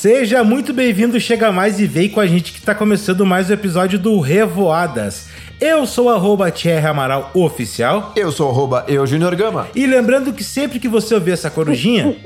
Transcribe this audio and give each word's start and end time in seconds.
Seja 0.00 0.42
muito 0.42 0.72
bem-vindo, 0.72 1.20
chega 1.20 1.52
mais 1.52 1.78
e 1.78 1.86
vem 1.86 2.08
com 2.08 2.20
a 2.20 2.26
gente 2.26 2.54
que 2.54 2.62
tá 2.62 2.74
começando 2.74 3.26
mais 3.26 3.50
um 3.50 3.52
episódio 3.52 3.98
do 3.98 4.18
Revoadas. 4.18 5.26
Eu 5.60 5.86
sou 5.86 6.08
arroba 6.08 6.50
Thierry 6.50 6.86
Amaral 6.86 7.30
Oficial. 7.34 8.10
Eu 8.16 8.32
sou 8.32 8.48
arroba 8.48 8.82
eu 8.88 9.06
Junior 9.06 9.36
Gama. 9.36 9.68
E 9.74 9.86
lembrando 9.86 10.32
que 10.32 10.42
sempre 10.42 10.78
que 10.78 10.88
você 10.88 11.14
ouvir 11.14 11.32
essa 11.32 11.50
corujinha, 11.50 12.16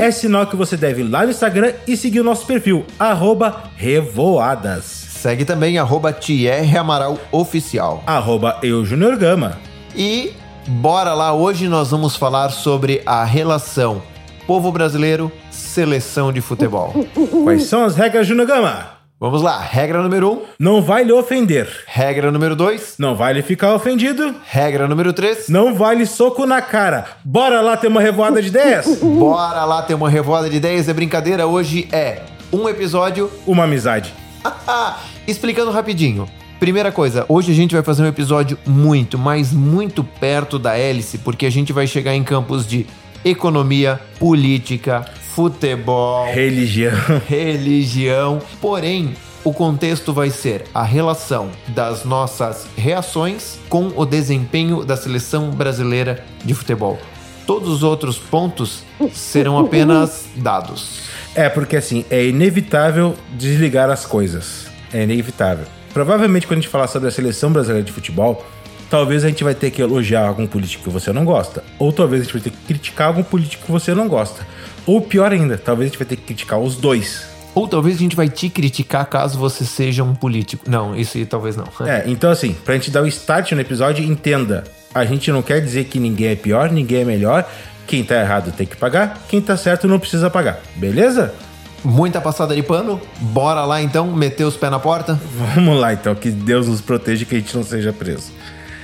é 0.00 0.10
sinal 0.10 0.46
que 0.46 0.56
você 0.56 0.74
deve 0.74 1.02
ir 1.02 1.04
lá 1.04 1.24
no 1.24 1.30
Instagram 1.30 1.74
e 1.86 1.98
seguir 1.98 2.20
o 2.20 2.24
nosso 2.24 2.46
perfil, 2.46 2.86
arroba 2.98 3.64
Revoadas. 3.76 4.84
Segue 4.84 5.44
também 5.44 5.76
arroba 5.76 6.14
Thierry 6.14 6.78
Amaral 6.78 7.18
Oficial. 7.30 8.02
Arroba 8.06 8.58
eu 8.62 8.86
Junior 8.86 9.18
Gama. 9.18 9.58
E 9.94 10.32
bora 10.66 11.12
lá, 11.12 11.34
hoje 11.34 11.68
nós 11.68 11.90
vamos 11.90 12.16
falar 12.16 12.48
sobre 12.48 13.02
a 13.04 13.22
relação 13.22 14.00
povo 14.48 14.72
brasileiro, 14.72 15.30
seleção 15.50 16.32
de 16.32 16.40
futebol. 16.40 16.94
Quais 17.44 17.64
são 17.64 17.84
as 17.84 17.94
regras, 17.94 18.26
Gama? 18.26 18.96
Vamos 19.20 19.42
lá, 19.42 19.60
regra 19.60 20.02
número 20.02 20.30
1. 20.30 20.32
Um. 20.32 20.42
Não 20.58 20.80
vai 20.80 21.04
lhe 21.04 21.12
ofender. 21.12 21.68
Regra 21.86 22.32
número 22.32 22.56
2. 22.56 22.94
Não 22.98 23.14
vai 23.14 23.34
lhe 23.34 23.42
ficar 23.42 23.74
ofendido. 23.74 24.34
Regra 24.46 24.88
número 24.88 25.12
3. 25.12 25.50
Não 25.50 25.74
vale 25.74 26.06
soco 26.06 26.46
na 26.46 26.62
cara. 26.62 27.04
Bora 27.22 27.60
lá 27.60 27.76
ter 27.76 27.88
uma 27.88 28.00
revoada 28.00 28.40
de 28.40 28.48
ideias? 28.48 28.86
Bora 29.04 29.66
lá 29.66 29.82
ter 29.82 29.92
uma 29.92 30.08
revoada 30.08 30.48
de 30.48 30.56
ideias. 30.56 30.88
É 30.88 30.94
brincadeira, 30.94 31.46
hoje 31.46 31.86
é 31.92 32.22
um 32.50 32.66
episódio. 32.70 33.30
Uma 33.46 33.64
amizade. 33.64 34.14
Explicando 35.28 35.70
rapidinho. 35.70 36.26
Primeira 36.58 36.90
coisa, 36.90 37.26
hoje 37.28 37.52
a 37.52 37.54
gente 37.54 37.74
vai 37.74 37.84
fazer 37.84 38.02
um 38.02 38.06
episódio 38.06 38.58
muito, 38.66 39.18
mas 39.18 39.52
muito 39.52 40.02
perto 40.02 40.58
da 40.58 40.76
hélice, 40.76 41.18
porque 41.18 41.46
a 41.46 41.50
gente 41.50 41.72
vai 41.72 41.86
chegar 41.86 42.14
em 42.14 42.24
campos 42.24 42.66
de 42.66 42.84
economia, 43.28 44.00
política, 44.18 45.04
futebol, 45.34 46.26
religião. 46.26 46.92
religião. 47.28 48.38
Porém, 48.60 49.14
o 49.44 49.52
contexto 49.52 50.12
vai 50.12 50.30
ser 50.30 50.64
a 50.74 50.82
relação 50.82 51.50
das 51.68 52.04
nossas 52.04 52.66
reações 52.76 53.58
com 53.68 53.92
o 53.96 54.04
desempenho 54.04 54.84
da 54.84 54.96
seleção 54.96 55.50
brasileira 55.50 56.24
de 56.44 56.54
futebol. 56.54 56.98
Todos 57.46 57.68
os 57.68 57.82
outros 57.82 58.18
pontos 58.18 58.82
serão 59.12 59.58
apenas 59.58 60.26
dados. 60.36 61.00
É, 61.34 61.48
porque 61.48 61.76
assim, 61.76 62.04
é 62.10 62.26
inevitável 62.26 63.14
desligar 63.32 63.90
as 63.90 64.04
coisas. 64.04 64.66
É 64.92 65.02
inevitável. 65.02 65.66
Provavelmente, 65.94 66.46
quando 66.46 66.58
a 66.58 66.60
gente 66.62 66.70
falar 66.70 66.86
sobre 66.86 67.08
a 67.08 67.10
seleção 67.10 67.50
brasileira 67.50 67.84
de 67.84 67.92
futebol, 67.92 68.46
talvez 68.90 69.24
a 69.24 69.28
gente 69.28 69.44
vai 69.44 69.54
ter 69.54 69.70
que 69.70 69.82
elogiar 69.82 70.26
algum 70.26 70.46
político 70.46 70.84
que 70.84 70.90
você 70.90 71.12
não 71.12 71.24
gosta. 71.24 71.62
Ou 71.78 71.92
talvez 71.92 72.22
a 72.22 72.24
gente 72.24 72.32
vai 72.32 72.42
ter 72.42 72.50
que 72.50 72.56
criticar 72.66 73.08
algum 73.08 73.22
político 73.22 73.66
que 73.66 73.72
você 73.72 73.94
não 73.94 74.08
gosta. 74.08 74.46
Ou 74.86 75.00
pior 75.00 75.32
ainda, 75.32 75.58
talvez 75.58 75.88
a 75.88 75.88
gente 75.90 75.98
vai 75.98 76.06
ter 76.06 76.16
que 76.16 76.22
criticar 76.22 76.58
os 76.58 76.76
dois. 76.76 77.26
Ou 77.54 77.66
talvez 77.66 77.96
a 77.96 77.98
gente 77.98 78.16
vai 78.16 78.28
te 78.28 78.48
criticar 78.48 79.06
caso 79.06 79.38
você 79.38 79.64
seja 79.64 80.04
um 80.04 80.14
político. 80.14 80.64
Não, 80.68 80.94
isso 80.94 81.18
aí 81.18 81.26
talvez 81.26 81.56
não. 81.56 81.66
É, 81.86 82.04
então 82.06 82.30
assim, 82.30 82.52
pra 82.64 82.74
gente 82.74 82.90
dar 82.90 83.02
o 83.02 83.06
start 83.06 83.52
no 83.52 83.60
episódio, 83.60 84.04
entenda. 84.04 84.64
A 84.94 85.04
gente 85.04 85.30
não 85.30 85.42
quer 85.42 85.60
dizer 85.60 85.84
que 85.84 85.98
ninguém 85.98 86.28
é 86.28 86.36
pior, 86.36 86.70
ninguém 86.70 87.02
é 87.02 87.04
melhor. 87.04 87.48
Quem 87.86 88.04
tá 88.04 88.20
errado 88.20 88.52
tem 88.52 88.66
que 88.66 88.76
pagar, 88.76 89.22
quem 89.28 89.40
tá 89.40 89.56
certo 89.56 89.88
não 89.88 89.98
precisa 89.98 90.28
pagar. 90.28 90.60
Beleza? 90.76 91.34
Muita 91.82 92.20
passada 92.20 92.54
de 92.54 92.62
pano? 92.62 93.00
Bora 93.18 93.64
lá 93.64 93.80
então, 93.80 94.06
meter 94.08 94.44
os 94.44 94.56
pés 94.56 94.70
na 94.70 94.78
porta? 94.78 95.18
Vamos 95.54 95.80
lá 95.80 95.92
então, 95.92 96.14
que 96.14 96.30
Deus 96.30 96.66
nos 96.66 96.80
proteja 96.80 97.22
e 97.22 97.26
que 97.26 97.36
a 97.36 97.38
gente 97.38 97.56
não 97.56 97.62
seja 97.62 97.92
preso. 97.92 98.32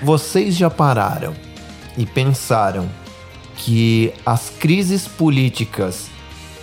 Vocês 0.04 0.54
já 0.54 0.68
pararam 0.68 1.32
e 1.96 2.04
pensaram 2.04 2.90
que 3.56 4.12
as 4.26 4.50
crises 4.50 5.08
políticas 5.08 6.10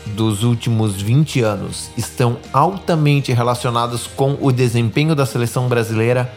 dos 0.06 0.44
últimos 0.44 1.02
20 1.02 1.42
anos 1.42 1.90
estão 1.98 2.38
altamente 2.54 3.34
relacionadas 3.34 4.06
com 4.06 4.38
o 4.40 4.52
desempenho 4.52 5.16
da 5.16 5.26
seleção 5.26 5.68
brasileira 5.68 6.32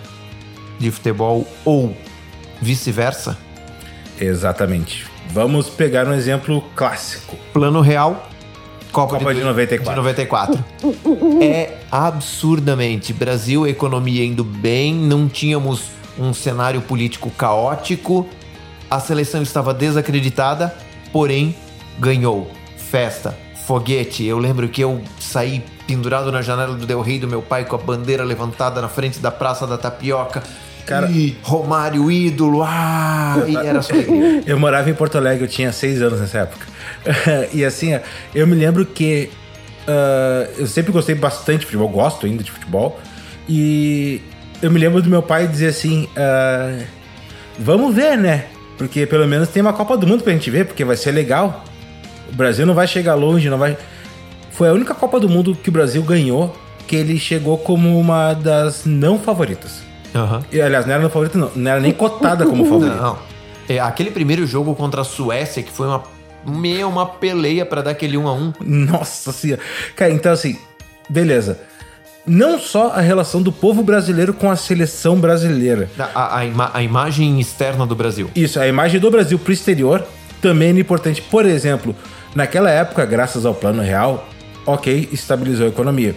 de 0.78 0.91
futebol 0.91 1.47
ou 1.62 1.94
vice-versa? 2.62 3.37
Exatamente. 4.19 5.06
Vamos 5.28 5.69
pegar 5.69 6.09
um 6.09 6.14
exemplo 6.14 6.64
clássico. 6.75 7.37
Plano 7.53 7.82
Real, 7.82 8.31
Copa, 8.91 9.19
Copa 9.19 9.34
de, 9.34 9.41
de, 9.41 9.44
94. 9.44 9.91
de 9.91 9.97
94. 9.97 10.64
é 11.43 11.81
absurdamente. 11.93 13.12
Brasil, 13.12 13.66
economia 13.66 14.25
indo 14.25 14.43
bem, 14.43 14.94
não 14.94 15.28
tínhamos 15.28 15.93
um 16.19 16.32
cenário 16.32 16.80
político 16.80 17.30
caótico, 17.30 18.26
a 18.91 19.00
seleção 19.00 19.42
estava 19.42 19.75
desacreditada, 19.75 20.75
porém 21.12 21.54
ganhou. 21.98 22.50
Festa, 22.76 23.36
foguete. 23.66 24.25
Eu 24.25 24.38
lembro 24.38 24.69
que 24.69 24.80
eu 24.80 25.02
saí 25.19 25.64
pendurado 25.86 26.30
na 26.30 26.42
janela 26.42 26.75
do 26.75 26.86
Del 26.86 27.00
Rey 27.00 27.19
do 27.19 27.26
meu 27.26 27.42
pai 27.42 27.64
com 27.64 27.76
a 27.76 27.78
bandeira 27.78 28.25
levantada 28.25 28.80
na 28.80 28.88
frente 28.88 29.19
da 29.19 29.30
Praça 29.30 29.66
da 29.66 29.76
Tapioca. 29.76 30.42
Cara, 30.86 31.10
e 31.10 31.36
Romário, 31.42 32.10
ídolo, 32.10 32.62
ah! 32.62 33.42
E 33.46 33.56
era 33.56 33.81
só. 33.81 33.94
Eu 34.46 34.58
morava 34.58 34.91
em 34.91 34.94
Porto 34.94 35.16
Alegre, 35.16 35.44
eu 35.44 35.48
tinha 35.48 35.72
seis 35.72 36.02
anos 36.02 36.20
nessa 36.20 36.41
época. 36.41 36.66
e 37.54 37.64
assim, 37.64 37.98
eu 38.34 38.46
me 38.46 38.54
lembro 38.54 38.84
que 38.84 39.31
uh, 39.88 40.52
eu 40.58 40.66
sempre 40.66 40.92
gostei 40.92 41.14
bastante 41.14 41.60
de 41.60 41.66
futebol, 41.66 41.88
gosto 41.88 42.26
ainda 42.26 42.42
de 42.42 42.50
futebol. 42.50 43.00
E 43.48 44.20
eu 44.64 44.70
me 44.70 44.80
lembro 44.80 45.02
do 45.02 45.10
meu 45.10 45.22
pai 45.22 45.47
dizer 45.47 45.69
assim: 45.69 46.08
uh, 46.16 46.84
vamos 47.58 47.94
ver, 47.94 48.16
né? 48.16 48.47
Porque 48.78 49.06
pelo 49.06 49.26
menos 49.26 49.48
tem 49.50 49.60
uma 49.60 49.75
Copa 49.75 49.97
do 49.97 50.06
Mundo 50.06 50.25
pra 50.25 50.32
gente 50.32 50.50
ver, 50.50 50.64
porque 50.64 50.84
vai 50.84 50.97
ser 50.97 51.12
legal. 51.12 51.64
O 52.32 52.34
Brasil 52.34 52.64
não 52.64 52.75
vai 52.75 52.86
chegar 52.86 53.14
longe, 53.14 53.48
não 53.50 53.58
vai. 53.58 53.76
Foi 54.50 54.69
a 54.69 54.72
única 54.72 54.94
Copa 54.94 55.20
do 55.20 55.28
Mundo 55.28 55.54
que 55.54 55.69
o 55.69 55.72
Brasil 55.72 56.02
ganhou 56.02 56.56
que 56.86 56.97
ele 56.97 57.19
chegou 57.19 57.58
como 57.58 57.98
uma 57.98 58.32
das 58.32 58.84
não 58.84 59.19
favoritas. 59.19 59.82
Uhum. 60.14 60.42
E, 60.50 60.60
aliás, 60.60 60.86
não 60.86 60.94
era 60.94 61.02
não 61.02 61.10
favorita, 61.10 61.38
não. 61.38 61.50
Não 61.54 61.70
era 61.70 61.81
nem 61.81 61.92
cotada 61.92 62.46
como 62.46 62.64
favorita. 62.66 62.96
Não. 62.96 63.19
É, 63.69 63.78
aquele 63.78 64.10
primeiro 64.10 64.46
jogo 64.46 64.75
contra 64.75 65.02
a 65.02 65.04
Suécia, 65.04 65.62
que 65.62 65.72
foi 65.72 65.86
uma, 65.86 66.02
meio 66.46 66.88
uma 66.88 67.06
peleia 67.06 67.66
para 67.66 67.82
dar 67.82 67.91
aquele 67.91 68.16
1 68.16 68.28
a 68.28 68.32
1 68.32 68.52
Nossa 68.60 69.32
senhora. 69.32 69.60
Cara, 69.94 70.10
então 70.10 70.32
assim, 70.32 70.58
beleza. 71.08 71.58
Não 72.27 72.59
só 72.59 72.89
a 72.89 73.01
relação 73.01 73.43
do 73.43 73.53
povo 73.53 73.83
brasileiro 73.83 74.33
com 74.33 74.51
a 74.51 74.57
seleção 74.57 75.17
brasileira. 75.21 75.91
A, 75.99 76.39
a, 76.39 76.45
ima 76.47 76.71
a 76.73 76.83
imagem 76.83 77.39
externa 77.39 77.87
do 77.87 77.95
Brasil. 77.95 78.31
Isso, 78.35 78.59
a 78.59 78.67
imagem 78.67 78.99
do 78.99 79.11
Brasil 79.11 79.39
pro 79.39 79.53
exterior 79.53 80.03
também 80.41 80.75
é 80.75 80.81
importante. 80.81 81.21
Por 81.21 81.45
exemplo, 81.45 81.95
naquela 82.35 82.71
época, 82.71 83.05
graças 83.05 83.45
ao 83.45 83.55
Plano 83.55 83.83
Real, 83.83 84.27
ok, 84.65 85.09
estabilizou 85.12 85.67
a 85.67 85.69
economia. 85.69 86.15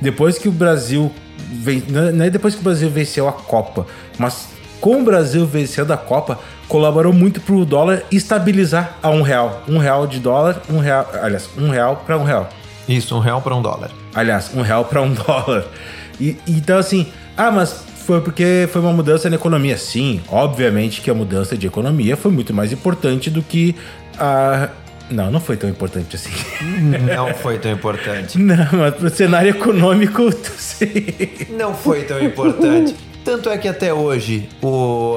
Depois 0.00 0.38
que 0.38 0.48
o 0.48 0.52
Brasil 0.52 1.12
não 1.88 2.24
é 2.24 2.30
depois 2.30 2.54
que 2.54 2.60
o 2.60 2.64
Brasil 2.64 2.90
venceu 2.90 3.28
a 3.28 3.32
Copa, 3.32 3.86
mas 4.18 4.48
com 4.80 5.00
o 5.00 5.04
Brasil 5.04 5.44
vencendo 5.46 5.92
a 5.92 5.96
Copa, 5.96 6.38
colaborou 6.68 7.12
muito 7.12 7.40
para 7.40 7.54
o 7.54 7.64
dólar 7.64 8.02
estabilizar 8.12 8.96
a 9.02 9.10
um 9.10 9.22
real. 9.22 9.62
Um 9.66 9.78
real 9.78 10.06
de 10.06 10.20
dólar, 10.20 10.62
um 10.70 10.78
real, 10.78 11.08
aliás, 11.20 11.48
um 11.58 11.68
real 11.70 12.02
para 12.06 12.16
um 12.16 12.24
real. 12.24 12.48
Isso, 12.88 13.14
um 13.14 13.20
real 13.20 13.42
para 13.42 13.54
um 13.54 13.62
dólar. 13.62 13.90
Aliás, 14.14 14.50
um 14.54 14.62
real 14.62 14.84
para 14.84 15.02
um 15.02 15.12
dólar. 15.14 15.66
E, 16.20 16.36
então 16.46 16.78
assim, 16.78 17.06
ah, 17.36 17.50
mas 17.50 17.84
foi 18.06 18.20
porque 18.20 18.68
foi 18.72 18.80
uma 18.80 18.92
mudança 18.92 19.28
na 19.28 19.36
economia. 19.36 19.76
Sim, 19.76 20.20
obviamente 20.28 21.00
que 21.00 21.10
a 21.10 21.14
mudança 21.14 21.56
de 21.56 21.66
economia 21.66 22.16
foi 22.16 22.30
muito 22.30 22.54
mais 22.54 22.72
importante 22.72 23.30
do 23.30 23.42
que 23.42 23.76
a 24.18 24.70
não, 25.10 25.30
não 25.30 25.40
foi 25.40 25.56
tão 25.56 25.70
importante 25.70 26.16
assim. 26.16 26.30
Não 27.16 27.32
foi 27.34 27.58
tão 27.58 27.72
importante. 27.72 28.38
Não, 28.38 28.68
mas 28.72 28.94
pro 28.94 29.08
cenário 29.08 29.50
econômico, 29.50 30.30
sim. 30.56 30.86
Não 31.50 31.74
foi 31.74 32.02
tão 32.02 32.22
importante. 32.22 32.94
Tanto 33.24 33.48
é 33.48 33.58
que 33.58 33.68
até 33.68 33.92
hoje, 33.92 34.48
o. 34.62 35.16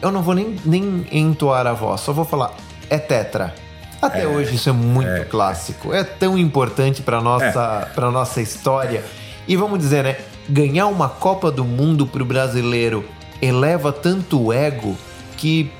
Eu 0.00 0.12
não 0.12 0.22
vou 0.22 0.34
nem, 0.34 0.56
nem 0.64 1.06
entoar 1.10 1.66
a 1.66 1.72
voz, 1.72 2.00
só 2.00 2.12
vou 2.12 2.24
falar. 2.24 2.54
É 2.88 2.98
tetra. 2.98 3.54
Até 4.00 4.22
é, 4.22 4.26
hoje 4.26 4.54
isso 4.54 4.68
é 4.68 4.72
muito 4.72 5.10
é. 5.10 5.24
clássico. 5.24 5.92
É 5.92 6.04
tão 6.04 6.38
importante 6.38 7.02
para 7.02 7.20
nossa, 7.20 7.88
é. 7.90 7.94
Pra 7.94 8.10
nossa 8.10 8.40
história. 8.40 9.04
E 9.46 9.56
vamos 9.56 9.78
dizer, 9.78 10.04
né? 10.04 10.16
Ganhar 10.48 10.86
uma 10.86 11.08
Copa 11.08 11.50
do 11.50 11.64
Mundo 11.64 12.06
pro 12.06 12.24
brasileiro 12.24 13.04
eleva 13.40 13.92
tanto 13.92 14.40
o 14.46 14.52
ego 14.52 14.96
que 15.36 15.70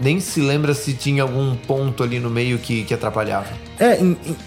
nem 0.00 0.20
se 0.20 0.40
lembra 0.40 0.72
se 0.74 0.92
tinha 0.94 1.22
algum 1.22 1.54
ponto 1.54 2.02
ali 2.02 2.18
no 2.18 2.30
meio 2.30 2.58
que, 2.58 2.84
que 2.84 2.94
atrapalhava. 2.94 3.48
É, 3.78 3.98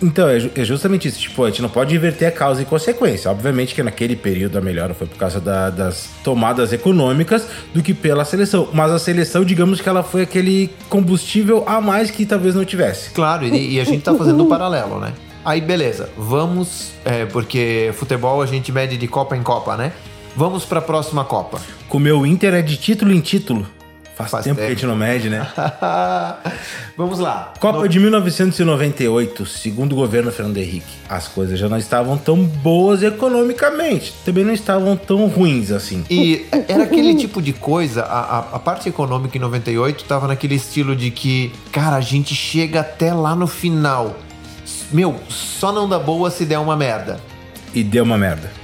então, 0.01 0.27
é, 0.27 0.49
é, 0.55 0.65
justamente 0.65 1.07
isso. 1.07 1.19
Tipo, 1.19 1.43
a 1.43 1.49
gente 1.49 1.61
não 1.61 1.69
pode 1.69 1.95
inverter 1.95 2.27
a 2.27 2.31
causa 2.31 2.61
e 2.61 2.65
consequência. 2.65 3.29
Obviamente 3.29 3.73
que 3.73 3.81
naquele 3.81 4.15
período 4.15 4.57
a 4.57 4.61
melhora 4.61 4.93
foi 4.93 5.07
por 5.07 5.17
causa 5.17 5.39
da, 5.39 5.69
das 5.69 6.09
tomadas 6.23 6.73
econômicas 6.73 7.47
do 7.73 7.81
que 7.81 7.93
pela 7.93 8.25
seleção. 8.25 8.67
Mas 8.73 8.91
a 8.91 8.99
seleção, 8.99 9.45
digamos 9.45 9.79
que 9.79 9.87
ela 9.87 10.03
foi 10.03 10.23
aquele 10.23 10.69
combustível 10.89 11.63
a 11.65 11.79
mais 11.79 12.11
que 12.11 12.25
talvez 12.25 12.55
não 12.55 12.65
tivesse. 12.65 13.11
Claro, 13.11 13.45
e, 13.45 13.75
e 13.75 13.79
a 13.79 13.83
gente 13.83 14.03
tá 14.03 14.13
fazendo 14.13 14.43
um 14.43 14.49
paralelo, 14.49 14.99
né? 14.99 15.13
Aí, 15.43 15.61
beleza, 15.61 16.09
vamos. 16.17 16.91
É, 17.05 17.25
porque 17.25 17.91
futebol 17.93 18.41
a 18.41 18.45
gente 18.45 18.71
mede 18.71 18.97
de 18.97 19.07
Copa 19.07 19.35
em 19.35 19.41
Copa, 19.41 19.77
né? 19.77 19.93
Vamos 20.35 20.65
para 20.65 20.79
a 20.79 20.81
próxima 20.81 21.23
Copa. 21.23 21.59
Com 21.89 21.97
o 21.97 22.01
meu 22.01 22.25
Inter 22.25 22.53
é 22.53 22.61
de 22.61 22.77
título 22.77 23.11
em 23.11 23.19
título 23.19 23.65
Faz, 24.21 24.31
Faz 24.31 24.43
tempo, 24.43 24.55
tempo, 24.57 24.67
que 24.67 24.71
a 24.71 24.75
gente 24.75 24.85
não 24.85 24.95
mede, 24.95 25.29
né? 25.29 25.47
Vamos 26.97 27.19
lá. 27.19 27.53
Copa 27.59 27.79
no... 27.79 27.87
de 27.87 27.99
1998, 27.99 29.45
segundo 29.45 29.93
o 29.93 29.95
governo 29.95 30.31
Fernando 30.31 30.57
Henrique. 30.57 30.93
As 31.09 31.27
coisas 31.27 31.59
já 31.59 31.67
não 31.67 31.77
estavam 31.77 32.17
tão 32.17 32.43
boas 32.43 33.03
economicamente. 33.03 34.13
Também 34.25 34.43
não 34.43 34.53
estavam 34.53 34.95
tão 34.95 35.27
ruins 35.27 35.71
assim. 35.71 36.03
E 36.09 36.45
era 36.67 36.83
aquele 36.83 37.15
tipo 37.15 37.41
de 37.41 37.53
coisa, 37.53 38.03
a, 38.03 38.19
a, 38.19 38.39
a 38.39 38.59
parte 38.59 38.89
econômica 38.89 39.37
em 39.37 39.41
98 39.41 40.03
estava 40.03 40.27
naquele 40.27 40.55
estilo 40.55 40.95
de 40.95 41.11
que, 41.11 41.51
cara, 41.71 41.95
a 41.95 42.01
gente 42.01 42.35
chega 42.35 42.81
até 42.81 43.13
lá 43.13 43.35
no 43.35 43.47
final. 43.47 44.15
Meu, 44.91 45.15
só 45.29 45.71
não 45.71 45.87
dá 45.87 45.97
boa 45.97 46.29
se 46.29 46.45
der 46.45 46.59
uma 46.59 46.75
merda. 46.75 47.19
E 47.73 47.83
deu 47.83 48.03
uma 48.03 48.17
merda. 48.17 48.60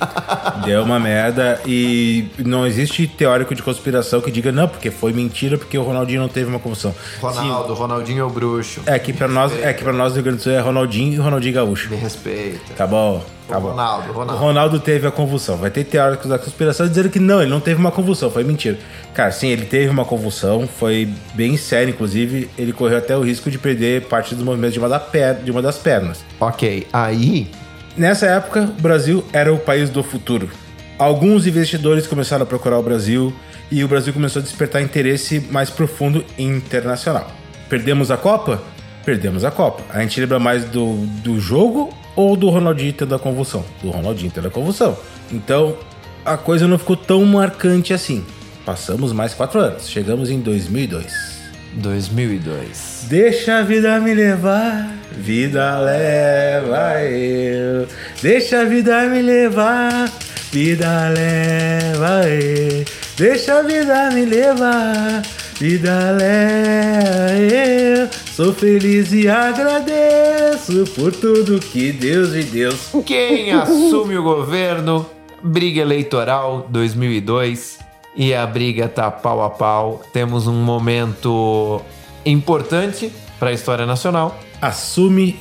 Deu 0.64 0.82
uma 0.82 0.98
merda 0.98 1.60
e 1.66 2.26
não 2.38 2.66
existe 2.66 3.06
teórico 3.06 3.54
de 3.54 3.62
conspiração 3.62 4.20
que 4.20 4.30
diga 4.30 4.52
não, 4.52 4.68
porque 4.68 4.90
foi 4.90 5.12
mentira, 5.12 5.56
porque 5.58 5.76
o 5.76 5.82
Ronaldinho 5.82 6.20
não 6.20 6.28
teve 6.28 6.48
uma 6.48 6.58
convulsão. 6.58 6.94
Ronaldo, 7.20 7.74
Sim. 7.74 7.80
Ronaldinho 7.80 8.20
é 8.20 8.24
o 8.24 8.30
bruxo. 8.30 8.82
É 8.86 8.98
que 8.98 9.12
para 9.12 9.28
nós, 9.28 9.52
é 9.62 9.72
que 9.72 9.82
para 9.82 9.92
nós 9.92 10.12
do 10.12 10.16
Rio 10.16 10.24
Grande 10.24 10.38
do 10.38 10.42
Sul 10.42 10.52
é 10.52 10.60
Ronaldinho 10.60 11.12
e 11.12 11.16
Ronaldinho 11.16 11.54
Gaúcho. 11.54 11.90
Me 11.90 11.96
respeita. 11.96 12.74
Tá 12.76 12.86
bom. 12.86 13.24
Tá 13.48 13.60
bom. 13.60 13.70
Ronaldo, 13.70 14.12
Ronaldo. 14.12 14.34
O 14.34 14.36
Ronaldo 14.46 14.80
teve 14.80 15.06
a 15.06 15.10
convulsão. 15.10 15.56
Vai 15.56 15.70
ter 15.70 15.84
teóricos 15.84 16.28
da 16.28 16.38
conspiração 16.38 16.88
dizendo 16.88 17.08
que 17.08 17.20
não, 17.20 17.40
ele 17.40 17.50
não 17.50 17.60
teve 17.60 17.78
uma 17.78 17.92
convulsão, 17.92 18.30
foi 18.30 18.42
mentira. 18.42 18.76
Cara, 19.14 19.30
sim, 19.30 19.48
ele 19.48 19.64
teve 19.64 19.88
uma 19.88 20.04
convulsão, 20.04 20.66
foi 20.66 21.08
bem 21.34 21.56
sério, 21.56 21.90
inclusive, 21.90 22.50
ele 22.58 22.72
correu 22.72 22.98
até 22.98 23.16
o 23.16 23.20
risco 23.22 23.50
de 23.50 23.58
perder 23.58 24.02
parte 24.06 24.34
dos 24.34 24.44
movimentos 24.44 24.74
de 24.74 24.78
uma, 24.78 24.88
da 24.88 24.98
per 24.98 25.36
de 25.36 25.50
uma 25.50 25.62
das 25.62 25.78
pernas. 25.78 26.24
Ok, 26.40 26.86
aí 26.92 27.48
Nessa 27.96 28.26
época, 28.26 28.62
o 28.78 28.82
Brasil 28.82 29.24
era 29.32 29.52
o 29.52 29.58
país 29.58 29.88
do 29.88 30.02
futuro. 30.02 30.50
Alguns 30.98 31.46
investidores 31.46 32.06
começaram 32.06 32.42
a 32.42 32.46
procurar 32.46 32.78
o 32.78 32.82
Brasil 32.82 33.32
e 33.70 33.82
o 33.82 33.88
Brasil 33.88 34.12
começou 34.12 34.40
a 34.40 34.42
despertar 34.42 34.82
interesse 34.82 35.40
mais 35.50 35.70
profundo 35.70 36.22
internacional. 36.38 37.30
Perdemos 37.70 38.10
a 38.10 38.16
Copa? 38.18 38.62
Perdemos 39.04 39.44
a 39.44 39.50
Copa. 39.50 39.82
A 39.88 40.02
gente 40.02 40.20
lembra 40.20 40.38
mais 40.38 40.64
do, 40.64 41.06
do 41.22 41.40
jogo 41.40 41.90
ou 42.14 42.36
do 42.36 42.50
Ronaldinho 42.50 42.92
tendo 42.92 43.14
a 43.14 43.18
convulsão? 43.18 43.64
Do 43.82 43.90
Ronaldinho 43.90 44.30
tendo 44.30 44.48
a 44.48 44.50
convulsão. 44.50 44.96
Então, 45.32 45.76
a 46.24 46.36
coisa 46.36 46.68
não 46.68 46.78
ficou 46.78 46.96
tão 46.96 47.24
marcante 47.24 47.94
assim. 47.94 48.24
Passamos 48.64 49.12
mais 49.12 49.32
quatro 49.32 49.58
anos. 49.58 49.88
Chegamos 49.88 50.28
em 50.28 50.40
2002. 50.40 51.35
2002. 51.76 53.06
Deixa 53.08 53.58
a 53.58 53.62
vida 53.62 54.00
me 54.00 54.14
levar, 54.14 54.92
vida 55.12 55.78
leva 55.78 57.02
eu. 57.02 57.86
Deixa 58.22 58.60
a 58.60 58.64
vida 58.64 59.06
me 59.08 59.22
levar, 59.22 60.10
vida 60.50 61.08
leva 61.08 62.28
eu. 62.28 62.84
Deixa 63.16 63.58
a 63.58 63.62
vida 63.62 64.10
me 64.10 64.24
levar, 64.24 65.22
vida 65.58 66.12
leva 66.12 67.38
eu. 67.38 68.08
Sou 68.34 68.52
feliz 68.52 69.12
e 69.12 69.28
agradeço 69.28 70.84
por 70.94 71.12
tudo 71.12 71.60
que 71.60 71.92
Deus 71.92 72.30
me 72.30 72.42
deu. 72.42 72.72
Quem 73.04 73.52
assume 73.52 74.16
o 74.16 74.22
governo? 74.22 75.08
Briga 75.42 75.82
eleitoral 75.82 76.66
2002 76.70 77.85
e 78.16 78.34
a 78.34 78.46
briga 78.46 78.88
tá 78.88 79.10
pau 79.10 79.42
a 79.42 79.50
pau. 79.50 80.02
Temos 80.12 80.46
um 80.46 80.54
momento 80.54 81.80
importante 82.24 83.12
para 83.38 83.50
a 83.50 83.52
história 83.52 83.84
nacional. 83.84 84.38
Assume 84.60 85.38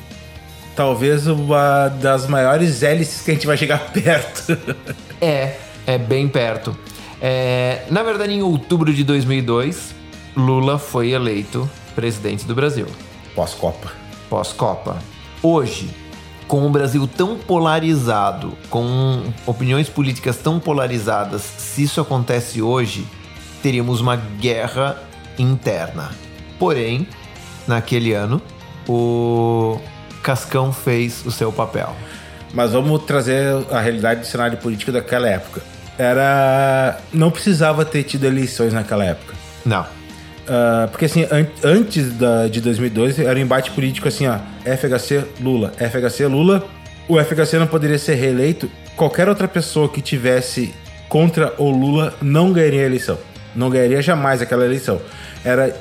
talvez 0.75 1.25
uma 1.25 1.87
das 1.87 2.27
maiores 2.27 2.83
hélices 2.83 3.21
que 3.21 3.31
a 3.31 3.33
gente 3.33 3.47
vai 3.47 3.57
chegar 3.57 3.79
perto. 3.93 4.57
é, 5.21 5.55
é 5.87 5.97
bem 5.97 6.27
perto. 6.27 6.77
É, 7.21 7.83
na 7.89 8.03
verdade, 8.03 8.33
em 8.33 8.43
outubro 8.43 8.93
de 8.93 9.03
2002, 9.03 9.95
Lula 10.35 10.77
foi 10.77 11.11
eleito 11.11 11.69
presidente 11.95 12.45
do 12.45 12.53
Brasil. 12.53 12.87
Pós-Copa. 13.33 13.91
Pós-Copa. 14.29 14.97
Hoje, 15.41 15.89
com 16.47 16.65
o 16.65 16.69
Brasil 16.69 17.07
tão 17.07 17.37
polarizado, 17.37 18.53
com 18.69 19.23
opiniões 19.45 19.89
políticas 19.89 20.37
tão 20.37 20.59
polarizadas, 20.59 21.41
se 21.41 21.83
isso 21.83 21.99
acontece 21.99 22.61
hoje, 22.61 23.05
teríamos 23.61 23.99
uma 23.99 24.15
guerra 24.15 24.97
interna. 25.37 26.11
Porém, 26.59 27.07
naquele 27.67 28.13
ano, 28.13 28.41
o 28.87 29.79
Cascão 30.21 30.71
fez 30.71 31.25
o 31.25 31.31
seu 31.31 31.51
papel. 31.51 31.95
Mas 32.53 32.71
vamos 32.71 33.03
trazer 33.03 33.65
a 33.71 33.79
realidade 33.79 34.21
do 34.21 34.25
cenário 34.25 34.57
político 34.57 34.91
daquela 34.91 35.27
época. 35.27 35.61
Era. 35.97 36.99
Não 37.11 37.31
precisava 37.31 37.83
ter 37.83 38.03
tido 38.03 38.25
eleições 38.25 38.73
naquela 38.73 39.03
época. 39.03 39.33
Não. 39.65 39.85
Uh, 40.45 40.87
porque 40.89 41.05
assim, 41.05 41.23
an 41.23 41.47
antes 41.63 42.13
da, 42.13 42.47
de 42.47 42.61
2002 42.61 43.19
era 43.19 43.37
um 43.37 43.41
embate 43.41 43.71
político 43.71 44.07
assim, 44.07 44.27
ó, 44.27 44.37
FHC 44.63 45.25
Lula, 45.41 45.73
FHC 45.77 46.27
Lula. 46.27 46.67
O 47.07 47.21
FHC 47.21 47.57
não 47.59 47.67
poderia 47.67 47.99
ser 47.99 48.15
reeleito. 48.15 48.69
Qualquer 48.95 49.27
outra 49.27 49.47
pessoa 49.47 49.89
que 49.89 50.01
tivesse 50.01 50.73
contra 51.09 51.53
o 51.57 51.69
Lula 51.69 52.13
não 52.21 52.51
ganharia 52.51 52.81
a 52.81 52.85
eleição. 52.85 53.17
Não 53.55 53.69
ganharia 53.69 54.01
jamais 54.01 54.41
aquela 54.41 54.65
eleição. 54.65 54.99
Era 55.43 55.75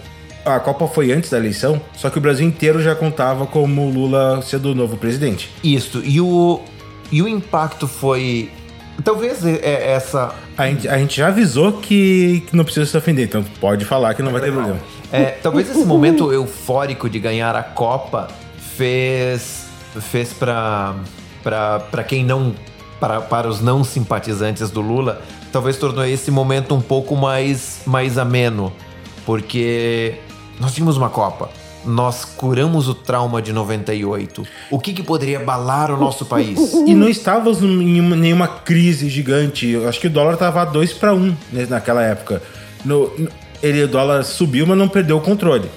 a 0.44 0.61
Copa 0.61 0.87
foi 0.87 1.11
antes 1.11 1.31
da 1.31 1.38
eleição, 1.38 1.81
só 1.96 2.11
que 2.11 2.19
o 2.19 2.20
Brasil 2.20 2.46
inteiro 2.46 2.82
já 2.82 2.94
contava 2.94 3.46
como 3.46 3.88
Lula 3.88 4.43
sendo 4.43 4.72
o 4.72 4.75
novo 4.75 4.96
presidente. 4.96 5.50
Isso. 5.62 6.02
E 6.05 6.20
o 6.20 6.61
e 7.11 7.22
o 7.22 7.28
impacto 7.28 7.87
foi 7.87 8.50
Talvez 9.02 9.44
é, 9.44 9.56
é 9.56 9.93
essa. 9.93 10.35
A 10.56 10.67
gente, 10.67 10.88
a 10.88 10.99
gente 10.99 11.17
já 11.17 11.29
avisou 11.29 11.73
que, 11.75 12.44
que, 12.46 12.56
não 12.56 12.64
precisa 12.64 12.87
se 12.87 12.96
ofender, 12.96 13.26
então 13.26 13.43
pode 13.61 13.85
falar 13.85 14.14
que 14.14 14.23
não 14.23 14.31
vai 14.31 14.41
ter 14.41 14.52
problema. 14.52 14.79
É, 15.11 15.26
talvez 15.43 15.69
esse 15.69 15.85
momento 15.85 16.32
eufórico 16.32 17.08
de 17.08 17.19
ganhar 17.19 17.56
a 17.56 17.62
Copa 17.62 18.29
fez 18.76 19.67
fez 20.11 20.32
para 20.32 20.94
para 21.43 22.05
quem 22.05 22.25
não 22.25 22.55
para, 22.99 23.20
para 23.20 23.49
os 23.49 23.61
não 23.61 23.85
simpatizantes 23.85 24.70
do 24.70 24.81
Lula, 24.81 25.20
talvez 25.52 25.76
tornou 25.76 26.05
esse 26.05 26.31
momento 26.31 26.75
um 26.75 26.81
pouco 26.81 27.14
mais 27.14 27.82
mais 27.87 28.17
ameno, 28.17 28.73
porque 29.26 30.14
nós 30.58 30.73
tínhamos 30.73 30.97
uma 30.97 31.11
Copa 31.11 31.50
nós 31.87 32.25
curamos 32.25 32.89
o 32.89 32.95
trauma 32.95 33.41
de 33.41 33.53
98? 33.53 34.47
O 34.71 34.79
que, 34.79 34.93
que 34.93 35.03
poderia 35.03 35.39
abalar 35.39 35.91
o 35.91 35.97
nosso 35.97 36.25
país? 36.27 36.59
E 36.87 36.95
não 36.95 37.09
estávamos 37.09 37.63
em 37.63 38.01
nenhuma 38.03 38.47
crise 38.47 39.09
gigante. 39.09 39.69
Eu 39.69 39.89
acho 39.89 39.99
que 39.99 40.07
o 40.07 40.11
dólar 40.11 40.35
estava 40.35 40.63
a 40.63 40.65
2 40.65 40.93
para 40.95 41.15
1 41.15 41.37
naquela 41.69 42.03
época. 42.03 42.43
No, 42.85 43.11
ele, 43.63 43.83
o 43.83 43.89
dólar 43.89 44.23
subiu, 44.25 44.67
mas 44.67 44.77
não 44.77 44.89
perdeu 44.89 45.17
o 45.17 45.21
controle. 45.21 45.71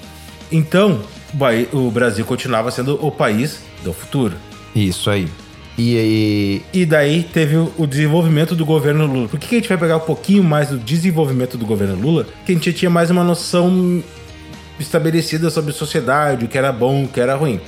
Então, 0.52 1.00
o 1.72 1.90
Brasil 1.90 2.26
continuava 2.26 2.70
sendo 2.72 3.04
o 3.06 3.10
país 3.10 3.62
do 3.84 3.94
futuro. 3.94 4.36
Isso 4.76 5.10
aí. 5.10 5.28
E, 5.78 6.64
e... 6.74 6.82
e 6.82 6.86
daí 6.86 7.24
teve 7.24 7.56
o 7.56 7.86
desenvolvimento 7.86 8.56
do 8.56 8.66
governo 8.66 9.06
Lula. 9.06 9.28
Por 9.28 9.40
que 9.40 9.56
a 9.56 9.60
gente 9.60 9.70
vai 9.70 9.78
pegar 9.78 9.98
um 9.98 10.02
pouquinho 10.02 10.44
mais 10.44 10.70
do 10.70 10.78
desenvolvimento 10.78 11.58
do 11.58 11.66
governo 11.66 11.96
Lula? 11.96 12.26
Que 12.46 12.52
a 12.52 12.56
gente 12.56 12.74
tinha 12.74 12.90
mais 12.90 13.12
uma 13.12 13.24
noção 13.24 14.04
estabelecida 14.80 15.50
sobre 15.50 15.72
sociedade, 15.74 16.46
o 16.46 16.48
que 16.48 16.58
era 16.58 16.72
bom, 16.72 17.04
o 17.04 17.08
que 17.08 17.20
era 17.20 17.36
ruim. 17.36 17.60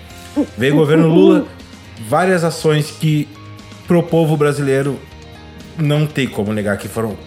Veio 0.57 0.75
o 0.75 0.77
governo 0.77 1.07
Lula, 1.07 1.45
várias 2.07 2.43
ações 2.43 2.91
que 2.91 3.27
pro 3.87 4.03
povo 4.03 4.37
brasileiro 4.37 4.99
não 5.77 6.05
tem 6.05 6.27
como 6.27 6.53
negar 6.53 6.77
que 6.77 6.87
foram 6.87 7.17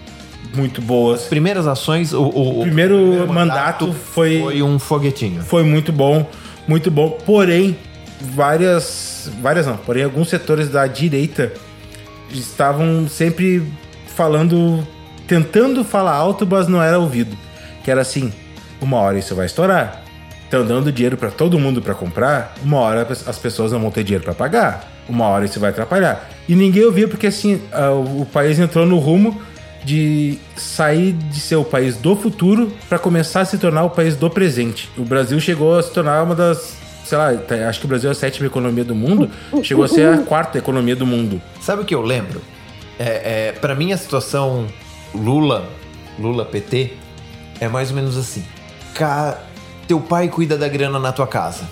muito 0.54 0.80
boas. 0.80 1.22
As 1.22 1.28
primeiras 1.28 1.66
ações, 1.66 2.12
o, 2.12 2.22
o, 2.22 2.60
o 2.60 2.62
primeiro, 2.62 2.96
primeiro, 2.96 3.32
mandato, 3.32 3.86
mandato 3.86 3.92
foi 3.92 4.40
foi 4.40 4.62
um 4.62 4.78
foguetinho. 4.78 5.42
Foi 5.42 5.62
muito 5.62 5.92
bom, 5.92 6.28
muito 6.66 6.90
bom. 6.90 7.18
Porém, 7.24 7.76
várias, 8.20 9.30
várias 9.40 9.66
não, 9.66 9.76
porém 9.76 10.04
alguns 10.04 10.28
setores 10.28 10.68
da 10.68 10.86
direita 10.86 11.52
estavam 12.30 13.08
sempre 13.08 13.62
falando, 14.14 14.86
tentando 15.26 15.84
falar 15.84 16.12
alto, 16.12 16.46
mas 16.48 16.68
não 16.68 16.82
era 16.82 16.98
ouvido. 16.98 17.36
Que 17.82 17.90
era 17.90 18.00
assim, 18.02 18.32
uma 18.84 18.98
hora 18.98 19.18
isso 19.18 19.34
vai 19.34 19.46
estourar. 19.46 20.02
Estão 20.44 20.66
dando 20.66 20.92
dinheiro 20.92 21.16
para 21.16 21.30
todo 21.30 21.58
mundo 21.58 21.80
para 21.80 21.94
comprar, 21.94 22.54
uma 22.62 22.78
hora 22.78 23.08
as 23.26 23.38
pessoas 23.38 23.72
não 23.72 23.80
vão 23.80 23.90
ter 23.90 24.04
dinheiro 24.04 24.22
para 24.22 24.34
pagar, 24.34 24.86
uma 25.08 25.26
hora 25.26 25.46
isso 25.46 25.58
vai 25.58 25.70
atrapalhar. 25.70 26.28
E 26.46 26.54
ninguém 26.54 26.84
ouvia 26.84 27.08
porque 27.08 27.26
assim, 27.26 27.60
o 28.20 28.26
país 28.26 28.58
entrou 28.58 28.84
no 28.84 28.98
rumo 28.98 29.40
de 29.82 30.38
sair 30.54 31.12
de 31.12 31.40
ser 31.40 31.56
o 31.56 31.64
país 31.64 31.96
do 31.96 32.14
futuro 32.14 32.70
para 32.86 32.98
começar 32.98 33.40
a 33.40 33.44
se 33.46 33.56
tornar 33.56 33.84
o 33.84 33.90
país 33.90 34.14
do 34.14 34.28
presente. 34.28 34.90
O 34.96 35.04
Brasil 35.04 35.40
chegou 35.40 35.78
a 35.78 35.82
se 35.82 35.90
tornar 35.90 36.22
uma 36.22 36.34
das 36.34 36.76
sei 37.04 37.18
lá, 37.18 37.34
tá, 37.34 37.54
acho 37.68 37.80
que 37.80 37.86
o 37.86 37.88
Brasil 37.88 38.08
é 38.08 38.12
a 38.12 38.14
sétima 38.14 38.46
economia 38.46 38.84
do 38.84 38.94
mundo, 38.94 39.30
chegou 39.62 39.84
a 39.84 39.88
ser 39.88 40.06
a 40.06 40.18
quarta 40.18 40.58
economia 40.58 40.94
do 40.94 41.06
mundo. 41.06 41.42
Sabe 41.60 41.82
o 41.82 41.84
que 41.84 41.94
eu 41.94 42.02
lembro? 42.02 42.40
É, 42.98 43.48
é 43.48 43.52
para 43.52 43.74
mim 43.74 43.92
a 43.92 43.96
situação 43.96 44.66
Lula, 45.14 45.68
Lula 46.18 46.44
PT, 46.44 46.92
é 47.58 47.68
mais 47.68 47.88
ou 47.88 47.96
menos 47.96 48.16
assim 48.16 48.44
teu 49.86 50.00
pai 50.00 50.28
cuida 50.28 50.56
da 50.56 50.68
grana 50.68 50.98
na 50.98 51.12
tua 51.12 51.26
casa. 51.26 51.64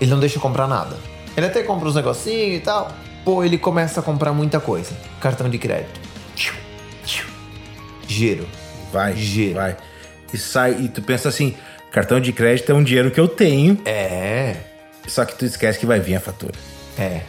Ele 0.00 0.10
não 0.10 0.20
deixa 0.20 0.38
comprar 0.40 0.66
nada. 0.66 0.96
Ele 1.36 1.46
até 1.46 1.62
compra 1.62 1.88
uns 1.88 1.94
negocinhos 1.94 2.56
e 2.56 2.60
tal. 2.60 2.92
Pô, 3.24 3.42
ele 3.42 3.56
começa 3.58 4.00
a 4.00 4.02
comprar 4.02 4.32
muita 4.32 4.60
coisa. 4.60 4.92
Cartão 5.20 5.48
de 5.48 5.58
crédito. 5.58 6.00
Giro. 8.06 8.46
Vai. 8.92 9.16
Giro. 9.16 9.54
Vai. 9.54 9.76
e 10.32 10.38
sai 10.38 10.72
e 10.80 10.88
tu 10.88 11.00
pensa 11.02 11.28
assim, 11.28 11.54
cartão 11.90 12.20
de 12.20 12.32
crédito 12.32 12.70
é 12.70 12.74
um 12.74 12.82
dinheiro 12.82 13.10
que 13.10 13.18
eu 13.20 13.26
tenho. 13.28 13.78
É. 13.84 14.56
Só 15.06 15.24
que 15.24 15.34
tu 15.34 15.44
esquece 15.44 15.78
que 15.78 15.86
vai 15.86 16.00
vir 16.00 16.16
a 16.16 16.20
fatura. 16.20 16.54
É. 16.98 17.20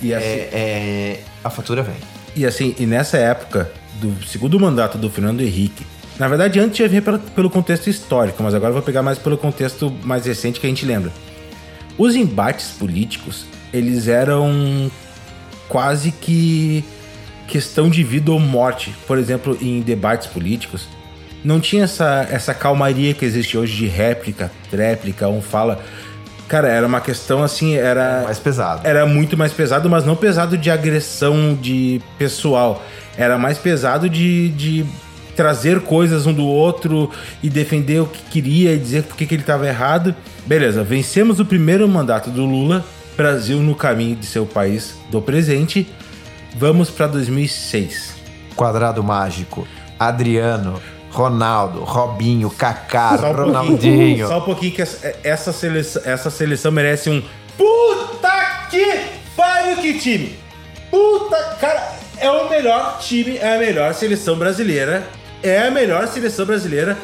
E 0.00 0.14
assim, 0.14 0.26
É, 0.26 0.48
é, 0.52 1.20
a 1.42 1.50
fatura 1.50 1.82
vem. 1.82 1.96
e, 2.36 2.46
assim, 2.46 2.74
e 2.78 2.86
nessa 2.86 3.16
época 3.18 3.70
do 3.94 4.24
segundo 4.26 4.58
mandato 4.60 4.96
do 4.96 5.10
Fernando 5.10 5.40
Henrique, 5.40 5.84
na 6.18 6.28
verdade 6.28 6.58
antes 6.58 6.78
ia 6.80 6.88
vir 6.88 7.02
pela- 7.02 7.18
pelo 7.18 7.48
contexto 7.50 7.88
histórico, 7.88 8.42
mas 8.42 8.54
agora 8.54 8.70
eu 8.70 8.74
vou 8.74 8.82
pegar 8.82 9.02
mais 9.02 9.18
pelo 9.18 9.36
contexto 9.38 9.92
mais 10.02 10.26
recente 10.26 10.58
que 10.60 10.66
a 10.66 10.70
gente 10.70 10.84
lembra. 10.84 11.12
Os 11.96 12.14
embates 12.14 12.70
políticos, 12.70 13.44
eles 13.72 14.08
eram 14.08 14.90
quase 15.68 16.12
que 16.12 16.84
questão 17.46 17.88
de 17.88 18.04
vida 18.04 18.30
ou 18.30 18.38
morte. 18.38 18.94
Por 19.06 19.18
exemplo, 19.18 19.56
em 19.60 19.80
debates 19.80 20.26
políticos, 20.26 20.86
não 21.44 21.58
tinha 21.60 21.84
essa, 21.84 22.26
essa 22.30 22.54
calmaria 22.54 23.14
que 23.14 23.24
existe 23.24 23.56
hoje 23.56 23.76
de 23.76 23.86
réplica, 23.86 24.50
tréplica, 24.70 25.28
um 25.28 25.40
fala. 25.40 25.82
Cara, 26.46 26.68
era 26.68 26.86
uma 26.86 27.00
questão 27.00 27.42
assim, 27.42 27.74
era. 27.74 28.22
Mais 28.24 28.38
pesado. 28.38 28.86
Era 28.86 29.04
muito 29.04 29.36
mais 29.36 29.52
pesado, 29.52 29.88
mas 29.90 30.04
não 30.04 30.16
pesado 30.16 30.56
de 30.56 30.70
agressão 30.70 31.54
de 31.60 32.00
pessoal. 32.18 32.82
Era 33.16 33.36
mais 33.36 33.58
pesado 33.58 34.08
de, 34.08 34.48
de 34.50 34.86
trazer 35.38 35.82
coisas 35.82 36.26
um 36.26 36.32
do 36.32 36.44
outro 36.44 37.12
e 37.40 37.48
defender 37.48 38.00
o 38.00 38.06
que 38.06 38.20
queria 38.22 38.72
e 38.72 38.76
dizer 38.76 39.04
porque 39.04 39.24
que 39.24 39.36
ele 39.36 39.42
estava 39.42 39.68
errado. 39.68 40.12
Beleza, 40.44 40.82
vencemos 40.82 41.38
o 41.38 41.44
primeiro 41.44 41.86
mandato 41.86 42.28
do 42.28 42.44
Lula, 42.44 42.84
Brasil 43.16 43.60
no 43.60 43.76
caminho 43.76 44.16
de 44.16 44.26
seu 44.26 44.44
país 44.44 44.96
do 45.12 45.22
presente. 45.22 45.86
Vamos 46.56 46.90
para 46.90 47.06
2006. 47.06 48.16
Quadrado 48.56 49.00
mágico. 49.04 49.64
Adriano, 49.96 50.82
Ronaldo, 51.08 51.84
Robinho, 51.84 52.50
Kaká, 52.50 53.16
Só 53.16 53.30
um 53.30 53.32
Ronaldinho. 53.32 53.76
pouquinho, 53.76 54.26
só 54.26 54.38
um 54.38 54.42
pouquinho 54.42 54.72
que 54.72 54.82
essa, 54.82 55.14
essa, 55.22 55.52
seleção, 55.52 56.02
essa 56.04 56.30
seleção 56.30 56.72
merece 56.72 57.10
um 57.10 57.22
puta 57.56 58.66
que 58.68 59.04
pariu 59.36 59.76
que 59.76 60.00
time. 60.00 60.36
Puta, 60.90 61.36
cara, 61.60 61.92
é 62.16 62.28
o 62.28 62.50
melhor 62.50 62.98
time, 62.98 63.36
é 63.36 63.54
a 63.54 63.58
melhor 63.60 63.94
seleção 63.94 64.36
brasileira. 64.36 65.06
É 65.42 65.66
a 65.66 65.70
melhor 65.70 66.06
seleção 66.08 66.44
brasileira 66.46 66.96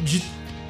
de, 0.00 0.22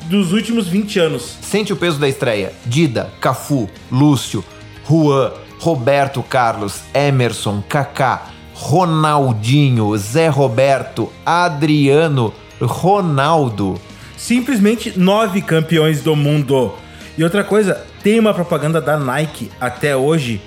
dos 0.06 0.32
últimos 0.32 0.66
20 0.68 0.98
anos. 0.98 1.36
Sente 1.42 1.72
o 1.72 1.76
peso 1.76 1.98
da 1.98 2.08
estreia. 2.08 2.52
Dida, 2.64 3.10
Cafu, 3.20 3.68
Lúcio, 3.90 4.44
Juan, 4.88 5.32
Roberto 5.58 6.22
Carlos, 6.22 6.80
Emerson, 6.94 7.62
Kaká, 7.68 8.28
Ronaldinho, 8.54 9.96
Zé 9.98 10.28
Roberto, 10.28 11.12
Adriano, 11.24 12.32
Ronaldo. 12.60 13.80
Simplesmente 14.16 14.98
nove 14.98 15.42
campeões 15.42 16.02
do 16.02 16.16
mundo. 16.16 16.72
E 17.16 17.22
outra 17.22 17.44
coisa, 17.44 17.84
tem 18.02 18.18
uma 18.18 18.32
propaganda 18.32 18.80
da 18.80 18.96
Nike 18.96 19.50
até 19.60 19.94
hoje 19.96 20.40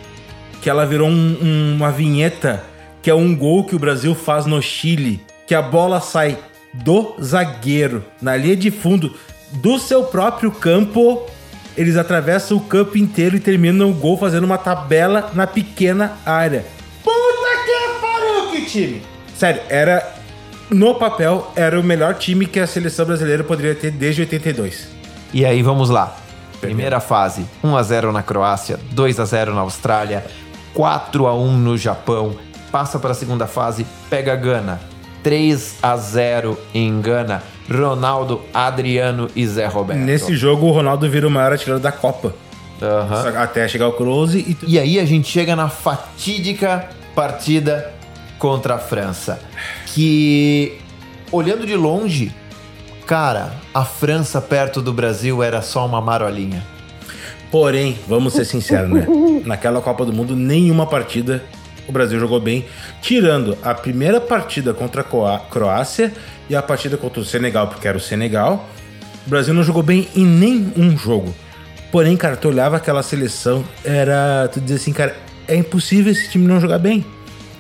que 0.62 0.70
ela 0.70 0.86
virou 0.86 1.08
um- 1.10 1.38
um- 1.42 1.76
uma 1.76 1.92
vinheta 1.92 2.64
que 3.02 3.10
é 3.10 3.16
um 3.16 3.36
gol 3.36 3.64
que 3.64 3.76
o 3.76 3.80
Brasil 3.80 4.14
faz 4.14 4.46
no 4.46 4.62
Chile, 4.62 5.22
que 5.52 5.56
a 5.56 5.62
bola 5.62 6.00
sai 6.00 6.38
do 6.74 7.14
zagueiro 7.22 8.06
na 8.22 8.38
linha 8.38 8.56
de 8.56 8.72
fundo 8.72 9.14
do 9.52 9.78
seu 9.78 10.06
próprio 10.06 10.50
campo. 10.50 11.28
Eles 11.76 11.98
atravessam 11.98 12.56
o 12.56 12.62
campo 12.62 12.98
inteiro 12.98 13.36
e 13.36 13.40
terminam 13.42 13.92
o 13.92 13.94
gol 13.94 14.18
fazendo 14.18 14.46
uma 14.46 14.58
tabela 14.58 15.30
na 15.34 15.46
pequena 15.46 16.18
área. 16.26 16.64
Puta 17.04 17.50
que 17.66 18.00
pariu, 18.00 18.52
que 18.52 18.66
time! 18.66 19.02
Sério, 19.36 19.62
era 19.68 20.16
no 20.70 20.96
papel 20.96 21.52
era 21.54 21.78
o 21.78 21.84
melhor 21.84 22.14
time 22.14 22.46
que 22.46 22.58
a 22.62 22.66
seleção 22.66 23.06
brasileira 23.06 23.44
poderia 23.44 23.76
ter 23.76 23.92
desde 23.92 24.22
82. 24.22 24.88
E 25.34 25.46
aí 25.46 25.62
vamos 25.62 25.90
lá. 25.90 26.16
Primeira 26.62 27.02
fase, 27.02 27.46
1 27.62 27.76
a 27.76 27.84
0 27.84 28.14
na 28.14 28.24
Croácia, 28.24 28.80
2 28.92 29.20
a 29.20 29.26
0 29.26 29.54
na 29.54 29.60
Austrália, 29.60 30.26
4 30.74 31.28
a 31.28 31.36
1 31.36 31.58
no 31.58 31.78
Japão. 31.78 32.38
Passa 32.72 32.98
para 32.98 33.12
a 33.12 33.16
segunda 33.16 33.48
fase, 33.48 33.86
pega 34.10 34.32
a 34.32 34.38
Gana. 34.38 34.91
3 35.24 35.76
a 35.82 35.96
0 35.98 36.58
em 36.74 37.00
Gana. 37.02 37.44
Ronaldo, 37.70 38.42
Adriano 38.54 39.30
e 39.36 39.48
Zé 39.48 39.66
Roberto. 39.66 40.00
Nesse 40.00 40.36
jogo, 40.36 40.66
o 40.68 40.72
Ronaldo 40.72 41.10
vira 41.10 41.28
o 41.28 41.32
maior 41.32 41.54
atirador 41.54 41.80
da 41.82 41.92
Copa. 41.92 42.34
Só- 42.80 43.38
Até 43.38 43.68
chegar 43.68 43.88
o 43.88 43.94
close 43.94 44.40
e. 44.40 44.58
E 44.74 44.80
aí 44.80 45.00
a 45.00 45.06
gente 45.06 45.30
chega 45.30 45.56
na 45.56 45.70
fatídica 45.70 46.90
partida 47.16 47.94
contra 48.40 48.76
a 48.76 48.78
França. 48.80 49.40
Que, 49.88 50.78
olhando 51.32 51.66
de 51.66 51.76
longe, 51.76 52.34
cara, 53.06 53.52
a 53.74 53.86
França 53.86 54.42
perto 54.42 54.82
do 54.82 54.92
Brasil 54.92 55.44
era 55.44 55.62
só 55.62 55.86
uma 55.86 56.02
marolinha. 56.02 56.66
Porém, 57.52 57.98
vamos 58.08 58.34
ser 58.34 58.46
sinceros, 58.46 58.90
né? 58.90 59.06
Naquela 59.46 59.80
Copa 59.82 60.04
do 60.06 60.12
Mundo, 60.14 60.36
nenhuma 60.36 60.88
partida 60.88 61.44
o 61.88 61.92
Brasil 61.92 62.20
jogou 62.20 62.40
bem, 62.40 62.66
tirando 63.02 63.58
a 63.64 63.74
primeira 63.74 64.20
partida 64.22 64.74
contra 64.74 65.02
a 65.02 65.04
Croá- 65.04 65.40
Croácia 65.40 66.12
e 66.50 66.56
a 66.56 66.62
partida 66.62 66.98
contra 66.98 67.20
o 67.20 67.26
Senegal, 67.26 67.68
porque 67.68 67.88
era 67.88 67.98
o 67.98 68.02
Senegal. 68.02 68.68
O 69.26 69.30
Brasil 69.30 69.54
não 69.54 69.64
jogou 69.64 69.84
bem 69.84 70.08
em 70.16 70.26
nenhum 70.26 70.98
jogo. 70.98 71.34
Porém, 71.92 72.16
cara, 72.16 72.36
tu 72.38 72.48
olhava 72.48 72.78
aquela 72.78 73.04
seleção, 73.04 73.64
era. 73.84 74.50
Tu 74.52 74.62
dizia 74.62 74.78
assim, 74.78 74.94
cara, 74.94 75.16
é 75.48 75.56
impossível 75.56 76.12
esse 76.12 76.30
time 76.30 76.48
não 76.48 76.60
jogar 76.60 76.80
bem. 76.80 77.06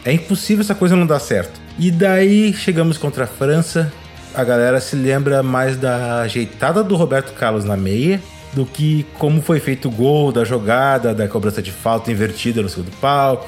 É 0.05 0.11
impossível 0.11 0.61
essa 0.63 0.73
coisa 0.73 0.95
não 0.95 1.05
dar 1.05 1.19
certo. 1.19 1.59
E 1.77 1.91
daí 1.91 2.53
chegamos 2.53 2.97
contra 2.97 3.25
a 3.25 3.27
França. 3.27 3.91
A 4.33 4.43
galera 4.43 4.79
se 4.79 4.95
lembra 4.95 5.43
mais 5.43 5.75
da 5.75 6.21
ajeitada 6.21 6.81
do 6.83 6.95
Roberto 6.95 7.33
Carlos 7.33 7.65
na 7.65 7.75
meia 7.75 8.21
do 8.53 8.65
que 8.65 9.05
como 9.17 9.41
foi 9.41 9.59
feito 9.59 9.87
o 9.87 9.91
gol, 9.91 10.31
da 10.31 10.43
jogada, 10.43 11.13
da 11.13 11.27
cobrança 11.27 11.61
de 11.61 11.71
falta 11.71 12.11
invertida 12.11 12.61
no 12.61 12.69
segundo 12.69 12.91
pau. 12.99 13.47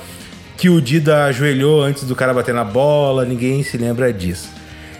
Que 0.57 0.69
o 0.69 0.81
Dida 0.81 1.25
ajoelhou 1.25 1.81
antes 1.81 2.03
do 2.03 2.15
cara 2.15 2.33
bater 2.33 2.53
na 2.53 2.63
bola, 2.63 3.25
ninguém 3.25 3.63
se 3.63 3.77
lembra 3.77 4.13
disso. 4.13 4.49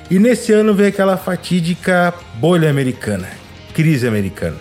E 0.10 0.20
nesse 0.20 0.52
ano 0.52 0.74
veio 0.74 0.90
aquela 0.90 1.18
fatídica 1.18 2.14
bolha 2.36 2.70
americana, 2.70 3.30
crise 3.74 4.08
americana. 4.08 4.58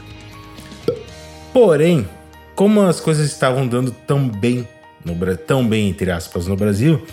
Porém, 1.53 2.09
como 2.55 2.83
as 2.83 3.01
coisas 3.01 3.27
estavam 3.27 3.67
dando 3.67 3.91
tão 3.91 4.29
bem, 4.29 4.67
no, 5.05 5.15
tão 5.37 5.67
bem 5.67 5.89
entre 5.89 6.11
aspas, 6.11 6.47
no 6.47 6.57
Brasil, 6.57 7.05